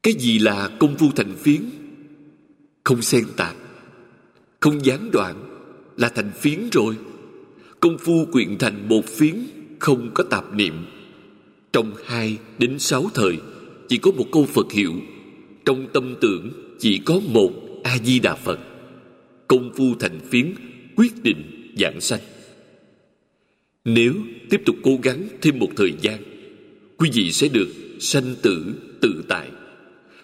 [0.03, 1.61] Cái gì là công phu thành phiến?
[2.83, 3.55] Không xen tạp,
[4.59, 5.35] không gián đoạn
[5.97, 6.95] là thành phiến rồi
[7.79, 9.35] công phu quyện thành một phiến,
[9.79, 10.73] không có tạp niệm.
[11.73, 13.37] Trong hai đến sáu thời,
[13.87, 14.93] chỉ có một câu phật hiệu.
[15.65, 17.51] Trong tâm tưởng, chỉ có một
[17.83, 18.59] a di đà phật.
[19.47, 20.53] Công phu thành phiến,
[20.95, 22.19] quyết định giảng sanh.
[23.85, 24.13] Nếu
[24.49, 26.23] tiếp tục cố gắng thêm một thời gian,
[26.97, 27.67] quý vị sẽ được
[27.99, 29.49] sanh tử tự tại.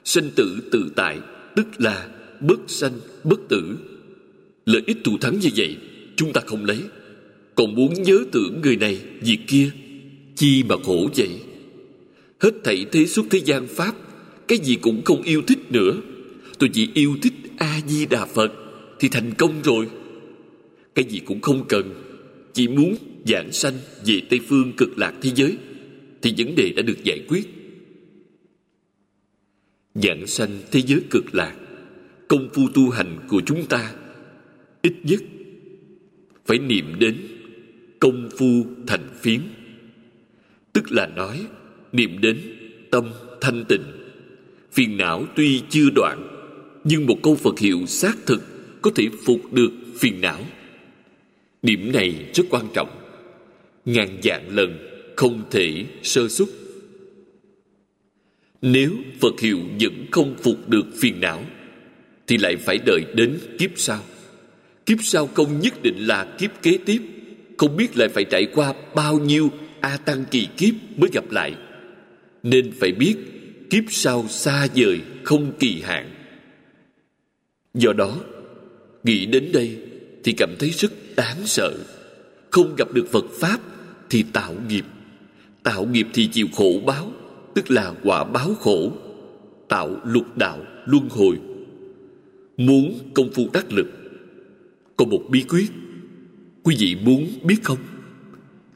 [0.03, 1.19] Sanh tử tự tại
[1.55, 2.91] tức là bất sanh
[3.23, 3.77] bất tử.
[4.65, 5.77] Lợi ích thù thắng như vậy,
[6.15, 6.79] chúng ta không lấy
[7.55, 9.69] còn muốn nhớ tưởng người này việc kia.
[10.35, 11.29] Chi mà khổ vậy?
[12.39, 13.95] Hết thảy thế xuất thế gian pháp,
[14.47, 16.01] cái gì cũng không yêu thích nữa.
[16.59, 18.53] Tôi chỉ yêu thích a di đà phật
[18.99, 19.87] thì thành công rồi.
[20.95, 21.93] Cái gì cũng không cần,
[22.53, 22.95] chỉ muốn
[23.25, 23.73] giảng sanh
[24.05, 25.57] về tây phương cực lạc thế giới
[26.21, 27.47] thì vấn đề đã được giải quyết.
[29.95, 31.55] Giảng sanh thế giới cực lạc,
[32.27, 33.93] công phu tu hành của chúng ta
[34.81, 35.23] ít nhất
[36.45, 37.15] phải niệm đến
[38.05, 39.41] công phu thành phiến
[40.73, 41.45] tức là nói,
[41.91, 42.37] niệm đến
[42.91, 43.83] tâm thanh tịnh.
[44.71, 46.27] Phiền não tuy chưa đoạn,
[46.83, 48.41] nhưng một câu phật hiệu xác thực
[48.81, 50.39] có thể phục được phiền não.
[51.61, 52.89] Điểm này rất quan trọng.
[53.85, 54.77] Ngàn dạng lần
[55.15, 56.49] không thể sơ xuất
[58.61, 58.91] nếu
[59.21, 61.43] phật hiệu vẫn không phục được phiền não,
[62.27, 64.03] thì lại phải đợi đến kiếp sau.
[64.85, 67.01] Kiếp sau không nhất định là kiếp kế tiếp
[67.57, 69.49] không biết lại phải trải qua bao nhiêu
[69.81, 71.55] a tăng kỳ kiếp mới gặp lại.
[72.43, 73.15] Nên phải biết,
[73.69, 76.09] kiếp sau xa vời không kỳ hạn.
[77.73, 78.17] Do đó,
[79.03, 79.77] nghĩ đến đây
[80.23, 81.73] thì cảm thấy rất đáng sợ.
[82.51, 83.59] Không gặp được phật pháp
[84.09, 84.85] thì tạo nghiệp.
[85.63, 87.11] Tạo nghiệp thì chịu khổ báo,
[87.55, 88.91] tức là quả báo khổ.
[89.67, 91.37] Tạo lục đạo luân hồi.
[92.57, 93.87] Muốn công phu đắc lực,
[94.97, 95.67] có một bí quyết
[96.65, 97.77] quý vị muốn biết không?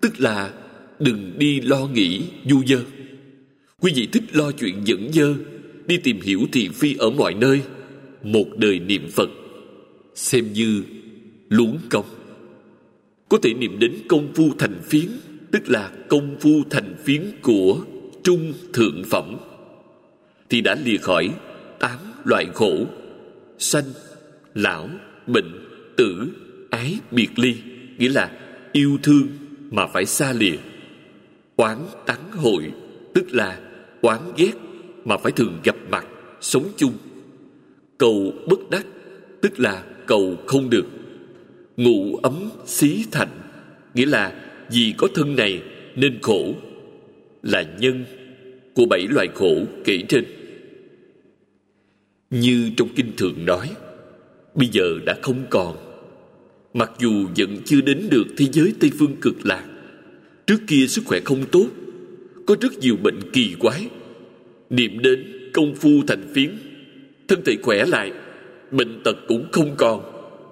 [0.01, 0.53] Tức là
[0.99, 2.83] đừng đi lo nghĩ, du dơ.
[3.79, 5.35] Quý vị thích lo chuyện dẫn dơ,
[5.87, 7.61] đi tìm hiểu thị phi ở mọi nơi,
[8.23, 9.29] một đời niệm phật,
[10.15, 10.83] xem như
[11.49, 12.05] luống công
[13.29, 15.07] có thể niệm đến công phu thành phiến,
[15.51, 17.77] tức là công phu thành phiến của
[18.23, 19.37] trung thượng phẩm,
[20.49, 21.29] thì đã lìa khỏi
[21.79, 22.85] tám loại khổ,
[23.57, 23.85] sanh,
[24.53, 24.89] lão,
[25.27, 25.51] bệnh,
[25.97, 26.27] tử,
[26.69, 27.55] ái, biệt ly
[27.99, 28.31] nghĩa là
[28.71, 29.27] yêu thương
[29.71, 30.57] mà phải xa lìa.
[31.55, 32.71] Oán tán hội,
[33.13, 33.59] tức là
[34.01, 34.51] oán ghét
[35.05, 36.05] mà phải thường gặp mặt,
[36.41, 36.93] sống chung.
[37.97, 38.85] Cầu bất đắc,
[39.41, 40.85] tức là cầu không được.
[41.77, 43.29] Ngủ ấm xí thành,
[43.93, 44.33] nghĩa là
[44.71, 45.63] vì có thân này
[45.95, 46.53] nên khổ,
[47.43, 48.05] là nhân
[48.73, 50.25] của bảy loại khổ kể trên.
[52.29, 53.69] Như trong kinh thường nói,
[54.55, 55.88] bây giờ đã không còn
[56.73, 59.65] mặc dù vẫn chưa đến được thế giới tây phương cực lạc,
[60.47, 61.67] trước kia sức khỏe không tốt,
[62.45, 63.89] có rất nhiều bệnh kỳ quái
[64.69, 66.57] niệm đến công phu thành phiến,
[67.27, 68.11] thân thể khỏe lại,
[68.71, 70.01] bệnh tật cũng không còn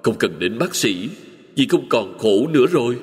[0.04, 1.10] không cần đến bác sĩ,
[1.56, 2.98] vì không còn khổ nữa rồi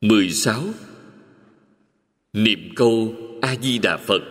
[0.00, 0.64] 16.
[2.32, 4.22] Niệm câu A-di-đà Phật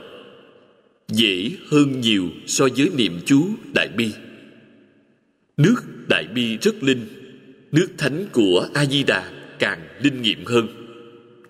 [1.07, 4.11] dễ hơn nhiều so với niệm chú Đại Bi.
[5.57, 7.05] Nước Đại Bi rất linh,
[7.71, 10.67] nước thánh của A-di-đà càng linh nghiệm hơn.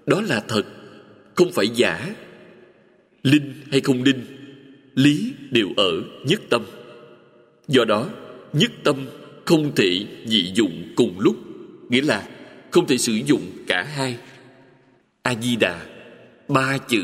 [0.06, 0.64] Đó là thật,
[1.36, 2.16] không phải giả.
[3.24, 4.22] Linh hay không linh,
[4.96, 5.92] lý đều ở
[6.26, 6.64] nhất tâm.
[7.68, 8.10] Do đó,
[8.54, 8.96] nhất tâm
[9.46, 11.36] không thể dị dụng cùng lúc,
[11.90, 12.28] nghĩa là
[12.72, 14.18] không thể sử dụng cả hai.
[15.24, 15.86] A-di-đà,
[16.48, 17.04] ba chữ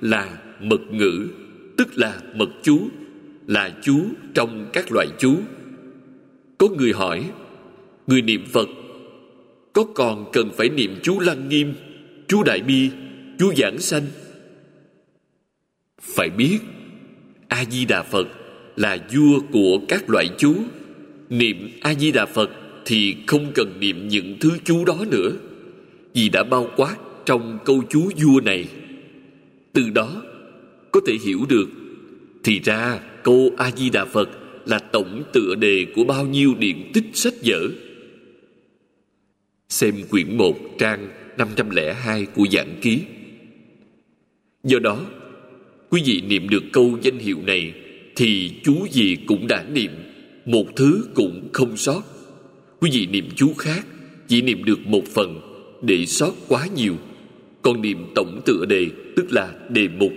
[0.00, 1.28] là mật ngữ
[1.76, 2.88] tức là mật chú
[3.46, 5.36] là chú trong các loại chú
[6.64, 7.30] có người hỏi,
[8.06, 8.68] người niệm phật,
[9.72, 11.74] có còn cần phải niệm chú lăng nghiêm,
[12.28, 12.90] chú đại bi,
[13.38, 14.02] chú giảng sanh?
[16.02, 16.58] Phải biết
[17.48, 18.28] a di đà phật
[18.76, 20.54] là vua của các loại chú.
[21.28, 22.50] Niệm a di đà phật
[22.84, 25.32] thì không cần niệm những thứ chú đó nữa,
[26.14, 28.68] vì đã bao quát trong câu chú vua này.
[29.72, 30.22] Từ đó,
[30.92, 31.68] có thể hiểu được,
[32.44, 34.28] thì ra, câu a di đà phật
[34.66, 37.68] là tổng tựa đề của bao nhiêu điện tích sách vở?
[39.68, 41.08] Xem quyển 1 trang
[41.38, 43.00] 502 của giảng ký.
[44.64, 45.06] Do đó,
[45.90, 47.74] quý vị niệm được câu danh hiệu này
[48.16, 49.90] thì chú gì cũng đã niệm,
[50.44, 52.02] một thứ cũng không sót.
[52.80, 53.86] Quý vị niệm chú khác,
[54.28, 55.40] chỉ niệm được một phần
[55.82, 56.94] để sót quá nhiều.
[57.62, 58.86] Còn niệm tổng tựa đề,
[59.16, 60.12] tức là đề mục,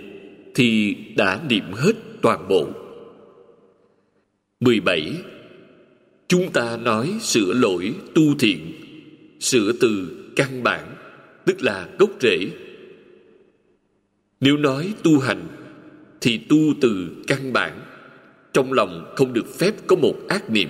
[0.54, 1.92] thì đã niệm hết
[2.22, 2.68] toàn bộ.
[4.60, 5.12] 17.
[6.28, 8.72] Chúng ta nói sửa lỗi tu thiện,
[9.40, 10.94] Sửa từ căn bản,
[11.44, 12.38] Tức là gốc rễ.
[14.40, 15.46] Nếu nói tu hành,
[16.20, 17.80] Thì tu từ căn bản,
[18.52, 20.68] Trong lòng không được phép có một ác niệm.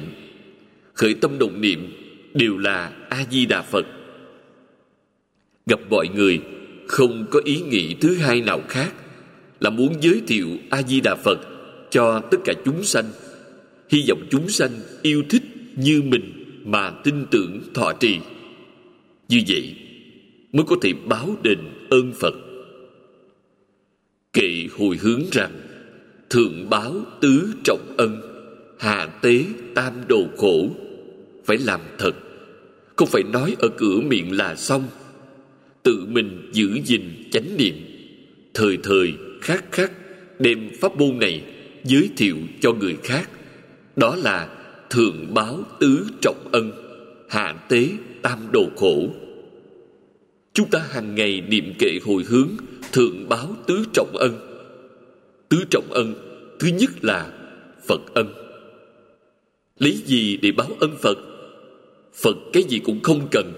[0.94, 1.92] Khởi tâm động niệm
[2.34, 3.86] Đều là A-di-đà Phật.
[5.66, 6.40] Gặp mọi người
[6.88, 8.92] Không có ý nghĩ thứ hai nào khác
[9.60, 11.38] là muốn giới thiệu a di đà phật
[11.90, 13.04] cho tất cả chúng sanh
[13.90, 14.70] hy vọng chúng sanh
[15.02, 15.42] yêu thích
[15.76, 18.18] như mình mà tin tưởng thọ trì.
[19.28, 19.74] Như vậy
[20.52, 21.58] mới có thể báo đền
[21.90, 22.34] ơn phật.
[24.32, 25.60] Kệ hồi hướng rằng,
[26.30, 28.20] thượng báo tứ trọng ân
[28.78, 30.68] hạ tế tam đồ khổ.
[31.44, 32.12] Phải làm thật,
[32.96, 34.88] không phải nói ở cửa miệng là xong.
[35.82, 37.74] Tự mình giữ gìn chánh niệm,
[38.54, 39.92] thời thời khắc khắc
[40.38, 41.42] đem pháp môn này
[41.84, 43.30] giới thiệu cho người khác
[43.98, 44.48] đó là
[44.90, 46.72] thượng báo tứ trọng ân
[47.28, 47.88] hạ tế
[48.22, 49.08] tam đồ khổ.
[50.52, 52.48] Chúng ta hàng ngày niệm kệ hồi hướng
[52.92, 54.32] thượng báo tứ trọng ân.
[55.48, 56.14] Tứ trọng ân
[56.60, 57.32] thứ nhất là
[57.88, 58.34] phật ân.
[59.78, 61.18] Lấy gì để báo ân phật?
[62.14, 63.52] Phật cái gì cũng không cần.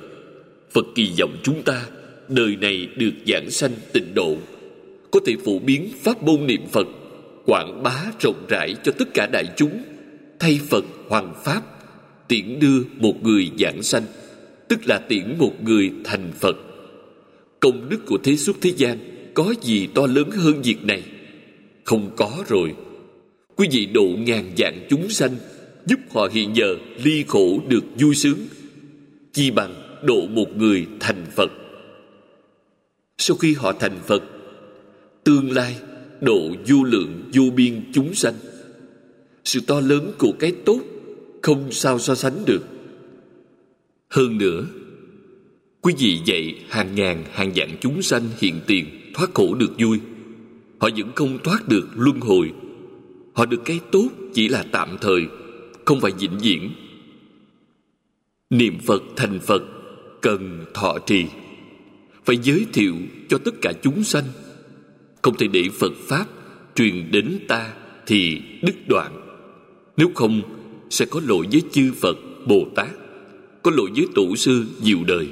[0.70, 1.86] Phật kỳ vọng chúng ta
[2.28, 4.36] đời này được giảng sanh tịnh độ
[5.10, 6.86] có thể phổ biến pháp môn niệm Phật,
[7.46, 9.82] quảng bá rộng rãi cho tất cả đại chúng,
[10.40, 11.62] thay Phật hoàng pháp,
[12.28, 14.04] tiễn đưa một người giảng sanh
[14.68, 16.56] tức là tiễn một người thành phật.
[17.60, 18.98] Công đức của thế xuất thế gian
[19.34, 21.02] có gì to lớn hơn việc này?
[21.84, 22.74] Không có rồi.
[23.56, 25.36] Quý vị độ ngàn vạn chúng sanh
[25.86, 28.38] giúp họ hiện giờ ly khổ được vui sướng
[29.32, 31.50] chi bằng độ một người thành phật.
[33.18, 34.22] Sau khi họ thành phật
[35.24, 35.76] tương lai
[36.20, 38.34] độ vô lượng vô biên chúng sanh
[39.44, 40.80] sự to lớn của cái tốt
[41.42, 42.62] không sao so sánh được.
[44.08, 44.66] Hơn nữa,
[45.80, 50.00] quý vị dạy hàng ngàn hàng vạn chúng sanh hiện tiền thoát khổ được vui.
[50.78, 52.52] Họ vẫn không thoát được luân hồi.
[53.32, 55.26] Họ được cái tốt chỉ là tạm thời,
[55.84, 56.70] không phải vĩnh viễn.
[58.50, 59.62] Niệm phật thành phật
[60.22, 61.24] cần thọ trì,
[62.24, 62.94] phải giới thiệu
[63.28, 64.24] cho tất cả chúng sanh.
[65.22, 66.26] Không thể để phật pháp
[66.74, 67.72] truyền đến ta
[68.06, 69.19] thì đứt đoạn
[70.00, 70.42] nếu không,
[70.90, 72.88] sẽ có lỗi với chư phật, bồ tát,
[73.62, 75.28] có lỗi với tổ sư nhiều đời.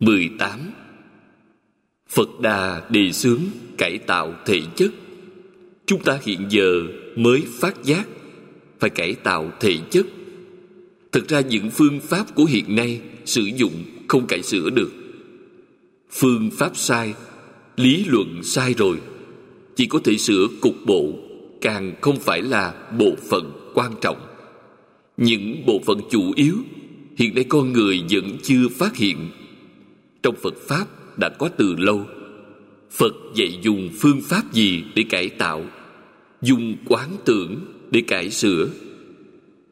[0.00, 0.60] 18.
[2.08, 3.40] Phật Đà đề xướng
[3.78, 4.90] cải tạo thể chất.
[5.86, 6.82] Chúng ta hiện giờ
[7.16, 8.08] mới phát giác,
[8.78, 10.06] Phải cải tạo thể chất.
[11.12, 14.92] Thực ra những phương pháp của hiện nay Sử dụng không cải sửa được.
[16.10, 17.14] Phương pháp sai,
[17.76, 18.98] Lý luận sai rồi.
[19.76, 21.25] Chỉ có thể sửa cục bộ.
[21.66, 24.26] Càng không phải là bộ phận quan trọng.
[25.16, 26.56] Những bộ phận chủ yếu,
[27.16, 29.16] Hiện nay con người vẫn chưa phát hiện.
[30.22, 30.86] Trong Phật Pháp
[31.18, 32.06] đã có từ lâu.
[32.90, 35.64] Phật dạy dùng phương pháp gì để cải tạo?
[36.42, 37.56] Dùng quán tưởng
[37.90, 38.68] để cải sửa?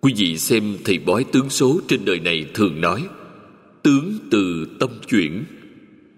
[0.00, 3.04] Quý vị xem thầy bói tướng số trên đời này thường nói,
[3.82, 5.44] Tướng từ tâm chuyển.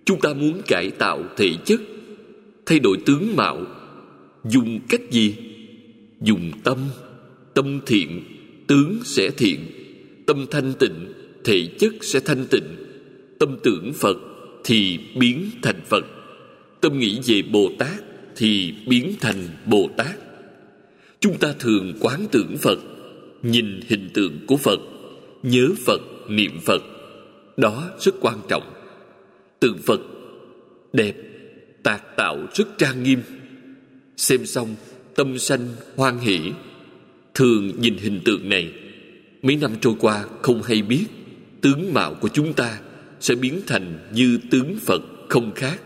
[0.04, 1.80] Chúng ta muốn cải tạo thể chất,
[2.66, 3.64] Thay đổi tướng mạo.
[4.44, 5.34] Dùng cách gì?
[6.20, 6.78] Dùng tâm
[7.54, 8.22] Tâm thiện
[8.66, 9.58] Tướng sẽ thiện
[10.26, 11.12] Tâm thanh tịnh
[11.44, 12.76] Thể chất sẽ thanh tịnh
[13.38, 14.16] Tâm tưởng Phật
[14.64, 16.04] Thì biến thành Phật
[16.80, 18.02] Tâm nghĩ về Bồ Tát
[18.36, 20.16] Thì biến thành Bồ Tát.
[21.20, 22.78] Chúng ta thường quán tưởng Phật
[23.42, 24.80] Nhìn hình tượng của Phật
[25.42, 26.82] Nhớ Phật, niệm Phật.
[27.56, 28.72] Đó rất quan trọng.
[29.60, 30.00] Tượng Phật
[30.92, 31.14] đẹp
[31.82, 33.20] Tạc tạo rất trang nghiêm.
[34.16, 34.74] Xem xong
[35.16, 36.52] tâm sanh hoan hỷ.
[37.34, 38.72] Thường nhìn hình tượng này,
[39.42, 41.04] Mấy năm trôi qua không hay biết
[41.60, 42.78] Tướng mạo của chúng ta
[43.20, 45.80] Sẽ biến thành như tướng Phật không khác.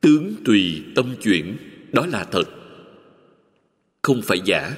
[0.00, 1.56] Tướng tùy tâm chuyển,
[1.92, 2.44] Đó là thật.
[4.02, 4.76] Không phải giả.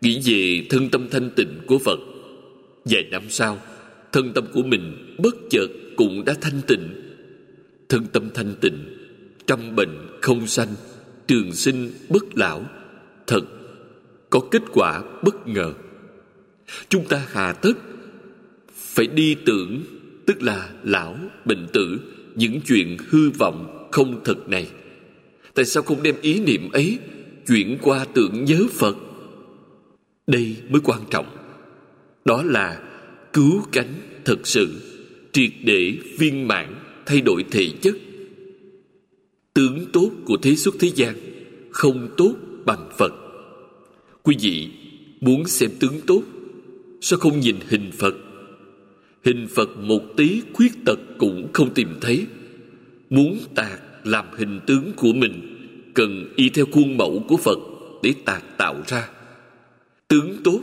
[0.00, 1.98] Nghĩ về thân tâm thanh tịnh của Phật,
[2.84, 3.58] Vài năm sau,
[4.12, 5.66] Thân tâm của mình bất chợt
[5.96, 6.88] cũng đã thanh tịnh.
[7.88, 8.78] Thân tâm thanh tịnh,
[9.46, 10.68] Trăm bệnh không sanh
[11.28, 12.64] Trường sinh bất lão.
[13.26, 13.44] Thật
[14.30, 15.72] Có kết quả bất ngờ.
[16.88, 17.72] Chúng ta hà tất
[18.74, 19.82] Phải đi tưởng
[20.26, 22.00] Tức là lão, bệnh tử
[22.34, 24.68] Những chuyện hư vọng không thật này.
[25.54, 26.98] Tại sao không đem ý niệm ấy
[27.46, 28.96] Chuyển qua tưởng nhớ Phật?
[30.26, 31.26] Đây mới quan trọng.
[32.24, 32.82] Đó là
[33.32, 34.68] cứu cánh thật sự
[35.32, 36.74] triệt để viên mãn
[37.06, 37.94] thay đổi thể chất
[39.58, 41.14] tướng tốt của thế xuất thế gian,
[41.70, 42.34] không tốt
[42.64, 43.12] bằng phật.
[44.22, 44.68] Quý vị
[45.20, 46.22] muốn xem tướng tốt,
[47.00, 48.14] sao không nhìn hình phật?
[49.24, 52.26] Hình phật một tí khuyết tật cũng không tìm thấy.
[53.10, 55.56] Muốn tạc làm hình tướng của mình,
[55.94, 57.58] cần y theo khuôn mẫu của phật
[58.02, 59.08] để tạc tạo ra.
[60.08, 60.60] Tướng tốt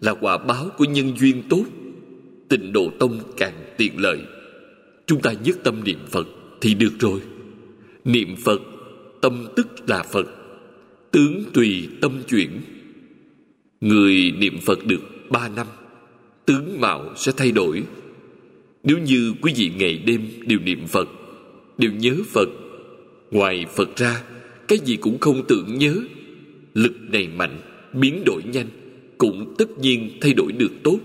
[0.00, 1.64] là quả báo của nhân duyên tốt,
[2.48, 4.18] Tịnh độ tông càng tiện lợi.
[5.06, 6.26] Chúng ta nhất tâm niệm Phật
[6.60, 7.20] thì được rồi.
[8.04, 8.60] Niệm Phật,
[9.20, 10.26] Tâm tức là Phật.
[11.10, 12.50] Tướng tùy tâm chuyển.
[13.80, 15.00] Người niệm Phật được
[15.30, 15.66] ba năm,
[16.46, 17.82] Tướng mạo sẽ thay đổi.
[18.82, 21.08] Nếu như quý vị ngày đêm đều niệm Phật,
[21.78, 22.48] Đều nhớ Phật,
[23.30, 24.22] Ngoài Phật ra,
[24.68, 25.96] Cái gì cũng không tưởng nhớ.
[26.74, 27.60] Lực này mạnh,
[27.92, 28.66] biến đổi nhanh,
[29.18, 30.98] cũng tất nhiên thay đổi được tốt.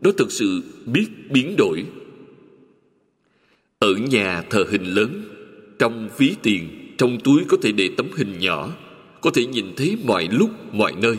[0.00, 1.84] Đó thực sự biết biến đổi.
[3.78, 5.35] Ở nhà thờ hình lớn
[5.78, 8.68] trong ví tiền, trong túi có thể để tấm hình nhỏ,
[9.20, 11.16] có thể nhìn thấy mọi lúc, mọi nơi.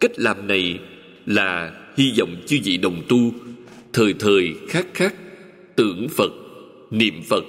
[0.00, 0.78] Cách làm này
[1.26, 3.32] là hy vọng chư vị đồng tu
[3.92, 5.14] thời thời khát khát
[5.76, 6.32] tưởng phật,
[6.90, 7.44] niệm phật,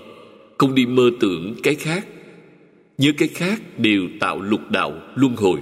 [0.57, 2.07] không đi mơ tưởng cái khác.
[2.97, 5.59] Nhớ cái khác đều tạo lục đạo luân hồi.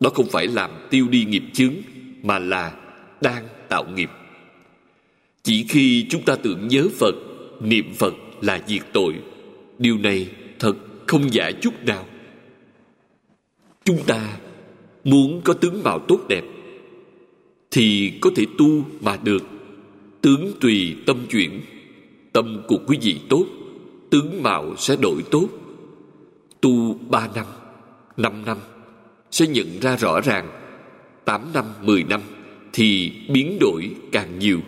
[0.00, 1.74] Đó không phải làm tiêu đi nghiệp chướng,
[2.22, 2.72] mà là
[3.20, 4.10] đang tạo nghiệp.
[5.42, 7.14] Chỉ khi chúng ta tưởng nhớ phật,
[7.60, 9.14] niệm phật là diệt tội
[9.78, 12.06] điều này thật không giả chút nào.
[13.84, 14.38] Chúng ta
[15.04, 16.44] muốn có tướng mạo tốt đẹp,
[17.70, 19.42] thì có thể tu mà được.
[20.20, 21.60] Tướng tùy tâm chuyển,
[22.32, 23.46] tâm của quý vị tốt,
[24.10, 25.48] tướng mạo sẽ đổi tốt.
[26.60, 27.46] Tu ba năm
[28.16, 28.58] năm năm,
[29.30, 30.48] sẽ nhận ra rõ ràng.
[31.24, 32.20] Tám năm, mười năm
[32.72, 34.60] thì biến đổi càng nhiều.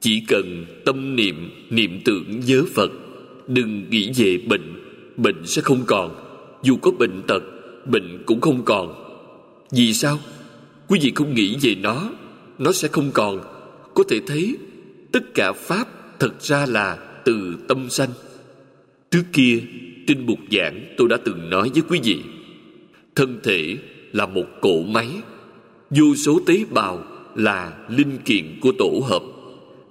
[0.00, 2.90] Chỉ cần tâm niệm niệm tưởng nhớ phật
[3.48, 4.74] đừng nghĩ về bệnh.
[5.16, 6.14] Bệnh sẽ không còn.
[6.62, 7.42] Dù có bệnh tật,
[7.86, 9.04] bệnh cũng không còn.
[9.70, 10.18] Vì sao?
[10.88, 12.10] Quý vị không nghĩ về nó.
[12.58, 13.40] Nó sẽ không còn.
[13.94, 14.56] Có thể thấy,
[15.12, 15.88] tất cả pháp
[16.18, 18.10] thật ra là từ tâm sanh.
[19.10, 19.60] Trước kia,
[20.06, 22.22] trên bục giảng tôi đã từng nói với quý vị,
[23.14, 23.76] thân thể
[24.12, 25.08] là một cỗ máy.
[25.90, 29.22] Vô số tế bào là linh kiện của tổ hợp.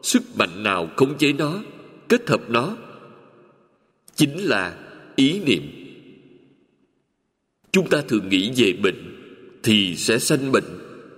[0.01, 1.53] Sức mạnh nào khống chế nó,
[2.07, 2.75] kết hợp nó
[4.17, 4.77] chính là
[5.15, 5.61] ý niệm.
[7.71, 8.95] Chúng ta thường nghĩ về bệnh
[9.63, 10.63] thì sẽ sanh bệnh,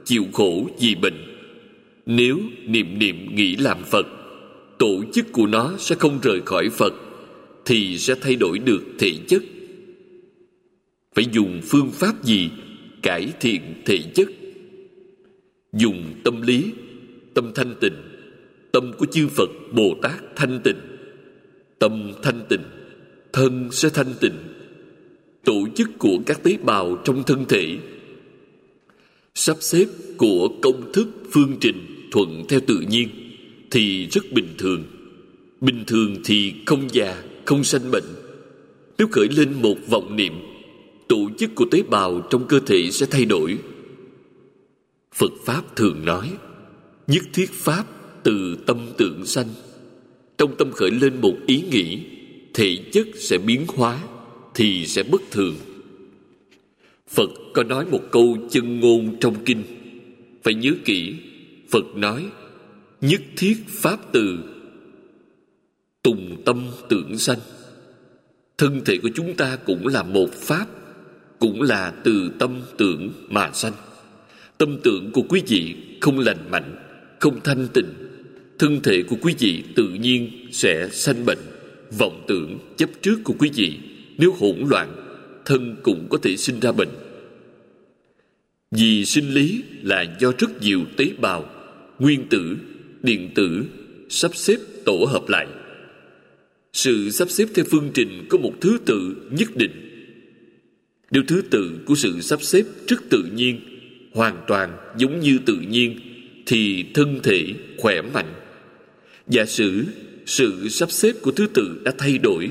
[0.06, 1.26] chịu khổ vì bệnh.
[2.06, 4.08] Nếu niệm niệm nghĩ làm phật,
[4.80, 6.94] tổ chức của nó sẽ không rời khỏi phật,
[7.66, 9.44] thì sẽ thay đổi được thể chất.
[11.16, 12.50] Phải dùng phương pháp gì
[13.02, 14.28] cải thiện thể chất?
[15.74, 16.72] Dùng tâm lý,
[17.34, 17.96] tâm thanh tịnh,
[18.72, 20.80] tâm của chư phật bồ tát thanh tịnh,
[21.80, 22.79] tâm thanh tịnh
[23.34, 24.38] thân sẽ thanh tịnh.
[25.44, 27.78] Tổ chức của các tế bào trong thân thể.
[29.36, 29.86] Sắp xếp
[30.18, 33.10] của công thức phương trình thuận theo tự nhiên
[33.72, 34.84] thì rất bình thường.
[35.62, 38.04] Bình thường thì không già, không sanh bệnh.
[38.98, 40.34] Nếu khởi lên một vọng niệm,
[41.08, 43.58] tổ chức của tế bào trong cơ thể sẽ thay đổi.
[45.16, 46.32] Phật pháp thường nói,
[47.08, 47.86] nhất thiết pháp
[48.24, 49.48] từ tâm tưởng sanh.
[50.38, 52.00] Trong tâm khởi lên một ý nghĩ
[52.54, 54.00] thể chất sẽ biến hóa,
[54.56, 55.56] thì sẽ bất thường.
[57.10, 59.64] Phật có nói một câu chân ngôn trong kinh.
[60.44, 61.16] Phải nhớ kỹ,
[61.70, 62.26] phật nói,
[63.02, 64.40] nhất thiết pháp từ,
[66.04, 67.40] tùng tâm tưởng sanh.
[68.58, 70.66] Thân thể của chúng ta cũng là một pháp,
[71.40, 73.74] cũng là từ tâm tưởng mà sanh.
[74.58, 76.76] Tâm tưởng của quý vị không lành mạnh,
[77.20, 77.94] không thanh tịnh.
[78.60, 81.40] Thân thể của quý vị tự nhiên sẽ sanh bệnh
[81.98, 83.78] vọng tưởng chấp trước của quý vị.
[84.18, 84.96] Nếu hỗn loạn,
[85.46, 86.90] thân cũng có thể sinh ra bệnh.
[88.72, 91.50] Vì sinh lý là do rất nhiều tế bào,
[92.00, 92.58] nguyên tử,
[93.02, 93.64] điện tử
[94.10, 95.48] sắp xếp tổ hợp lại.
[96.74, 99.72] Sự sắp xếp theo phương trình có một thứ tự nhất định.
[101.12, 103.60] Nếu thứ tự của sự sắp xếp rất tự nhiên,
[104.14, 106.00] hoàn toàn giống như tự nhiên,
[106.46, 108.34] thì thân thể khỏe mạnh.
[109.28, 109.84] Giả sử
[110.30, 112.50] sự sắp xếp của thứ tự đã thay đổi.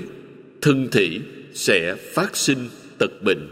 [0.61, 1.19] Thân thể
[1.55, 2.59] sẽ phát sinh
[2.99, 3.49] tật bệnh.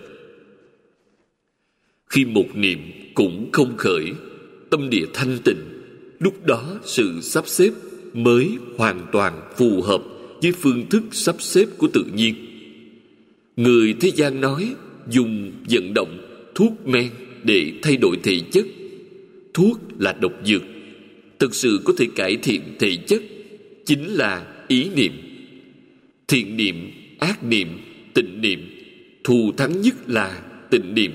[2.07, 2.79] Khi một niệm
[3.15, 4.13] cũng không khởi,
[4.71, 5.57] tâm địa thanh tịnh,
[6.19, 7.71] lúc đó sự sắp xếp
[8.13, 10.03] mới hoàn toàn phù hợp
[10.43, 12.35] với phương thức sắp xếp của tự nhiên.
[13.57, 14.75] Người thế gian nói
[15.11, 16.19] dùng vận động,
[16.55, 17.11] thuốc men
[17.45, 18.67] để thay đổi thể chất.
[19.55, 20.63] Thuốc là độc dược,
[21.39, 23.23] thực sự có thể cải thiện thể chất
[23.87, 25.13] chính là ý niệm.
[26.29, 27.69] Thiện niệm, ác niệm,
[28.15, 28.61] tịnh niệm,
[29.25, 31.13] thù thắng nhất là tịnh niệm.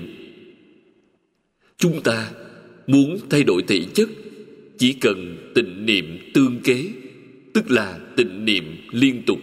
[1.78, 2.30] Chúng ta
[2.86, 4.08] muốn thay đổi thể chất,
[4.78, 6.88] chỉ cần tịnh niệm tương kế,
[7.54, 9.38] tức là tịnh niệm liên tục.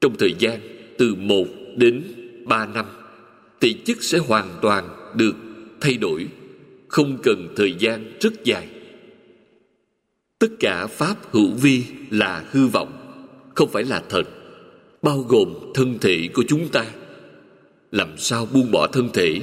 [0.00, 0.60] Trong thời gian
[0.98, 1.46] từ một
[1.76, 2.02] đến
[2.44, 2.86] ba năm,
[3.60, 5.36] thể chất sẽ hoàn toàn được
[5.80, 6.26] thay đổi,
[6.88, 8.68] không cần thời gian rất dài
[10.40, 12.92] tất cả pháp hữu vi là hư vọng,
[13.54, 14.22] không phải là thật,
[15.02, 16.86] bao gồm thân thể của chúng ta.
[17.92, 19.40] Làm sao buông bỏ thân thể?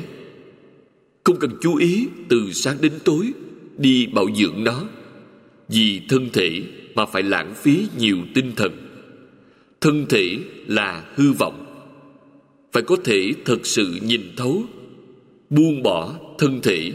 [1.24, 3.32] Không cần chú ý từ sáng đến tối
[3.78, 4.84] đi bảo dưỡng nó,
[5.70, 6.62] vì thân thể
[6.95, 8.72] mà phải lãng phí nhiều tinh thần.
[9.82, 10.38] Thân thể
[10.68, 11.66] là hư vọng,
[12.72, 14.64] phải có thể thật sự nhìn thấu.
[15.50, 16.91] Buông bỏ thân thể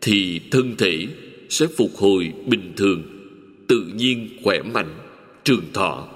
[0.00, 1.06] thì thân thể
[1.48, 3.13] sẽ phục hồi bình thường
[3.68, 4.94] tự nhiên khỏe mạnh,
[5.44, 6.08] trường thọ.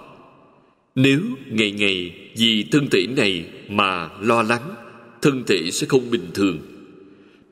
[0.95, 1.21] Nếu
[1.51, 4.75] ngày ngày vì thân thể này mà lo lắng,
[5.23, 6.59] thân thể sẽ không bình thường.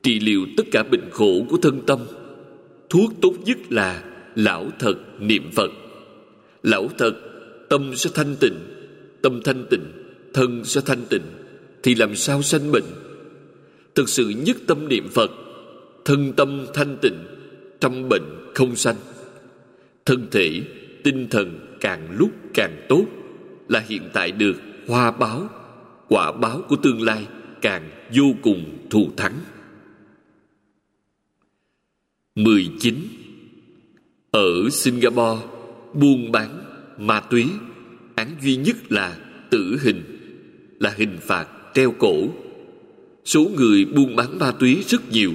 [0.03, 1.99] Trị liệu tất cả bệnh khổ của thân tâm.
[2.89, 4.03] Thuốc tốt nhất là
[4.35, 5.71] lão thật niệm phật.
[6.63, 7.13] Lão thật,
[7.69, 8.59] tâm sẽ thanh tịnh,
[9.21, 9.91] tâm thanh tịnh,
[10.33, 11.21] thân sẽ thanh tịnh,
[11.83, 12.83] thì làm sao sanh bệnh?
[13.95, 15.31] Thực sự nhất tâm niệm phật,
[16.05, 17.25] thân tâm thanh tịnh,
[17.79, 18.23] trăm bệnh
[18.55, 18.95] không sanh
[20.07, 20.61] thân thể,
[21.03, 23.05] tinh thần càng lúc càng tốt
[23.67, 25.49] là hiện tại được hoa báo,
[26.07, 27.27] quả báo của tương lai
[27.61, 29.33] càng vô cùng thù thắng.
[32.35, 32.95] 19
[34.31, 35.41] Ở Singapore,
[35.93, 36.63] Buôn bán
[36.97, 37.45] ma túy,
[38.15, 39.17] Án duy nhất là
[39.49, 40.03] tử hình,
[40.79, 42.27] Là hình phạt treo cổ.
[43.25, 45.31] Số người buôn bán ma túy rất nhiều,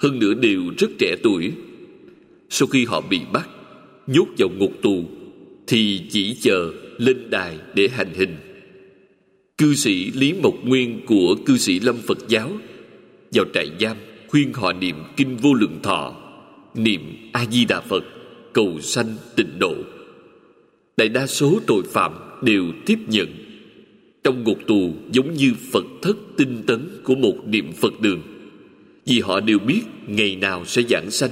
[0.00, 1.52] Hơn nữa đều rất trẻ tuổi.
[2.50, 3.48] Sau khi họ bị bắt
[4.06, 5.04] Nhốt vào ngục tù,
[5.66, 8.36] Thì chỉ chờ lên đài để hành hình.
[9.58, 12.50] Cư sĩ Lý Mộc Nguyên của cư sĩ Lâm Phật giáo
[13.32, 13.96] Vào trại giam
[14.28, 16.14] khuyên họ niệm Kinh Vô Lượng Thọ,
[16.74, 17.00] Niệm
[17.32, 18.04] A-di-đà Phật,
[18.52, 19.74] Cầu sanh tịnh độ.
[20.96, 23.28] Đại đa số tội phạm đều tiếp nhận.
[24.24, 28.22] Trong ngục tù giống như Phật thất tinh tấn của một niệm Phật đường,
[29.06, 31.30] Vì họ đều biết ngày nào sẽ giảng sanh.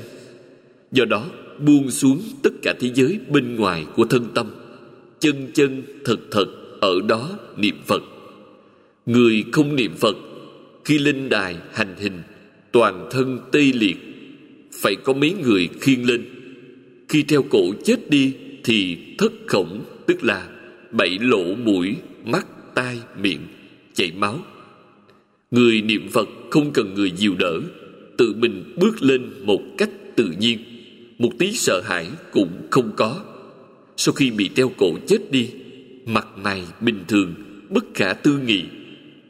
[0.93, 4.47] Do đó buông xuống tất cả thế giới bên ngoài của thân tâm.
[5.21, 6.47] Chân chân thật thật
[6.81, 8.03] ở đó niệm Phật.
[9.07, 10.17] Người không niệm Phật
[10.85, 12.23] Khi linh đài hành hình
[12.73, 13.97] Toàn thân tê liệt
[14.73, 16.25] Phải có mấy người khiêng lên.
[17.09, 18.33] Khi treo cổ chết đi
[18.65, 20.49] Thì thất khổng Tức là
[20.91, 23.41] bảy lỗ mũi Mắt, tai, miệng
[23.95, 24.39] Chảy máu.
[25.51, 27.61] Người niệm Phật không cần người dìu đỡ
[28.19, 30.59] Tự mình bước lên một cách tự nhiên.
[31.19, 33.25] Một tí sợ hãi cũng không có.
[33.97, 35.51] Sau khi bị treo cổ chết đi,
[36.07, 37.35] Mặt mày bình thường,
[37.71, 38.65] Bất khả tư nghị.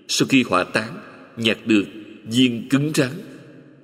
[0.09, 0.95] Sau khi hỏa táng,
[1.37, 1.85] nhặt được
[2.25, 3.11] viên cứng rắn,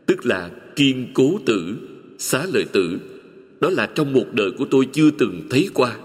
[0.07, 1.76] tức là kiên cố tử,
[2.18, 2.98] xá lợi tử.
[3.61, 5.96] Đó là trong một đời của tôi chưa từng thấy qua.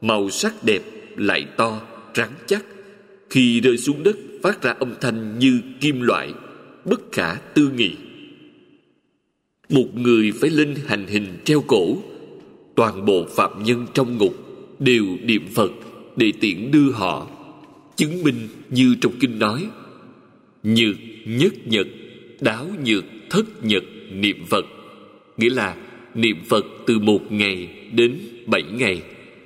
[0.00, 0.82] Màu sắc đẹp
[1.16, 1.80] lại to,
[2.14, 2.64] rắn chắc.
[3.30, 6.32] Khi rơi xuống đất, phát ra âm thanh như kim loại,
[6.84, 7.96] bất khả tư nghị
[9.72, 11.96] một người phải lên hành hình treo cổ.
[12.74, 14.34] Toàn bộ phạm nhân trong ngục
[14.78, 15.72] đều niệm phật
[16.16, 17.26] để tiễn đưa họ.
[17.96, 19.66] Chứng minh như trong kinh nói,
[20.62, 21.86] nhược nhất nhật,
[22.40, 24.64] đáo nhược thất nhật niệm phật.
[25.36, 25.76] Nghĩa là
[26.14, 29.02] niệm phật từ một ngày đến bảy ngày.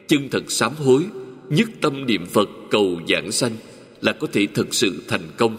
[0.06, 1.02] Chân thật sám hối,
[1.48, 3.52] nhất tâm niệm phật cầu giảng sanh
[4.00, 5.56] là có thể thực sự thành công.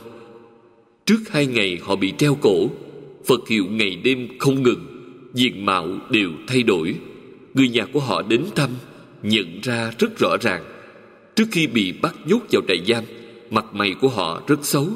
[1.05, 2.69] Trước hai ngày họ bị treo cổ
[3.27, 4.85] phật hiệu ngày đêm không ngừng
[5.33, 6.95] diện mạo đều thay đổi.
[7.53, 8.69] Người nhà của họ đến thăm
[9.23, 10.63] nhận ra rất rõ ràng.
[11.35, 13.03] Trước khi bị bắt nhốt vào trại giam
[13.49, 14.87] Mặt mày của họ rất xấu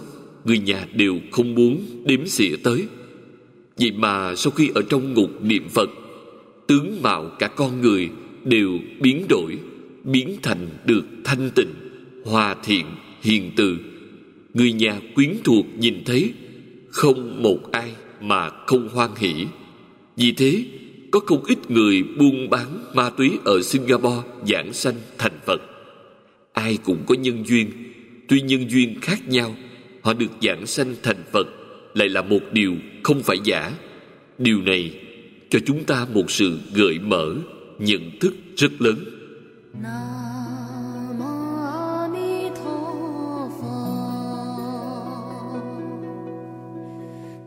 [0.46, 2.86] Người nhà đều không muốn đếm xỉa tới.
[3.80, 5.90] Vậy mà sau khi ở trong ngục niệm Phật
[6.68, 8.10] Tướng mạo cả con người
[8.44, 8.72] đều
[9.02, 9.58] biến đổi
[10.04, 11.74] Biến thành được thanh tịnh
[12.26, 12.86] Hòa thiện,
[13.22, 13.78] hiền từ.
[14.54, 16.34] Người nhà quyến thuộc nhìn thấy
[16.90, 17.92] Không một ai
[18.22, 19.46] mà không hoan hỷ.
[20.16, 20.66] Vì thế,
[21.12, 25.62] có không ít người buôn bán ma túy ở Singapore giảng sanh thành Phật.
[26.54, 27.72] Ai cũng có nhân duyên,
[28.28, 29.56] tuy nhân duyên khác nhau,
[30.02, 31.48] họ được giảng sanh thành phật
[31.94, 33.72] lại là một điều không phải giả.
[34.38, 34.94] Điều này
[35.50, 37.36] cho chúng ta một sự gợi mở,
[37.80, 38.98] nhận thức rất lớn.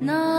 [0.01, 0.34] Nam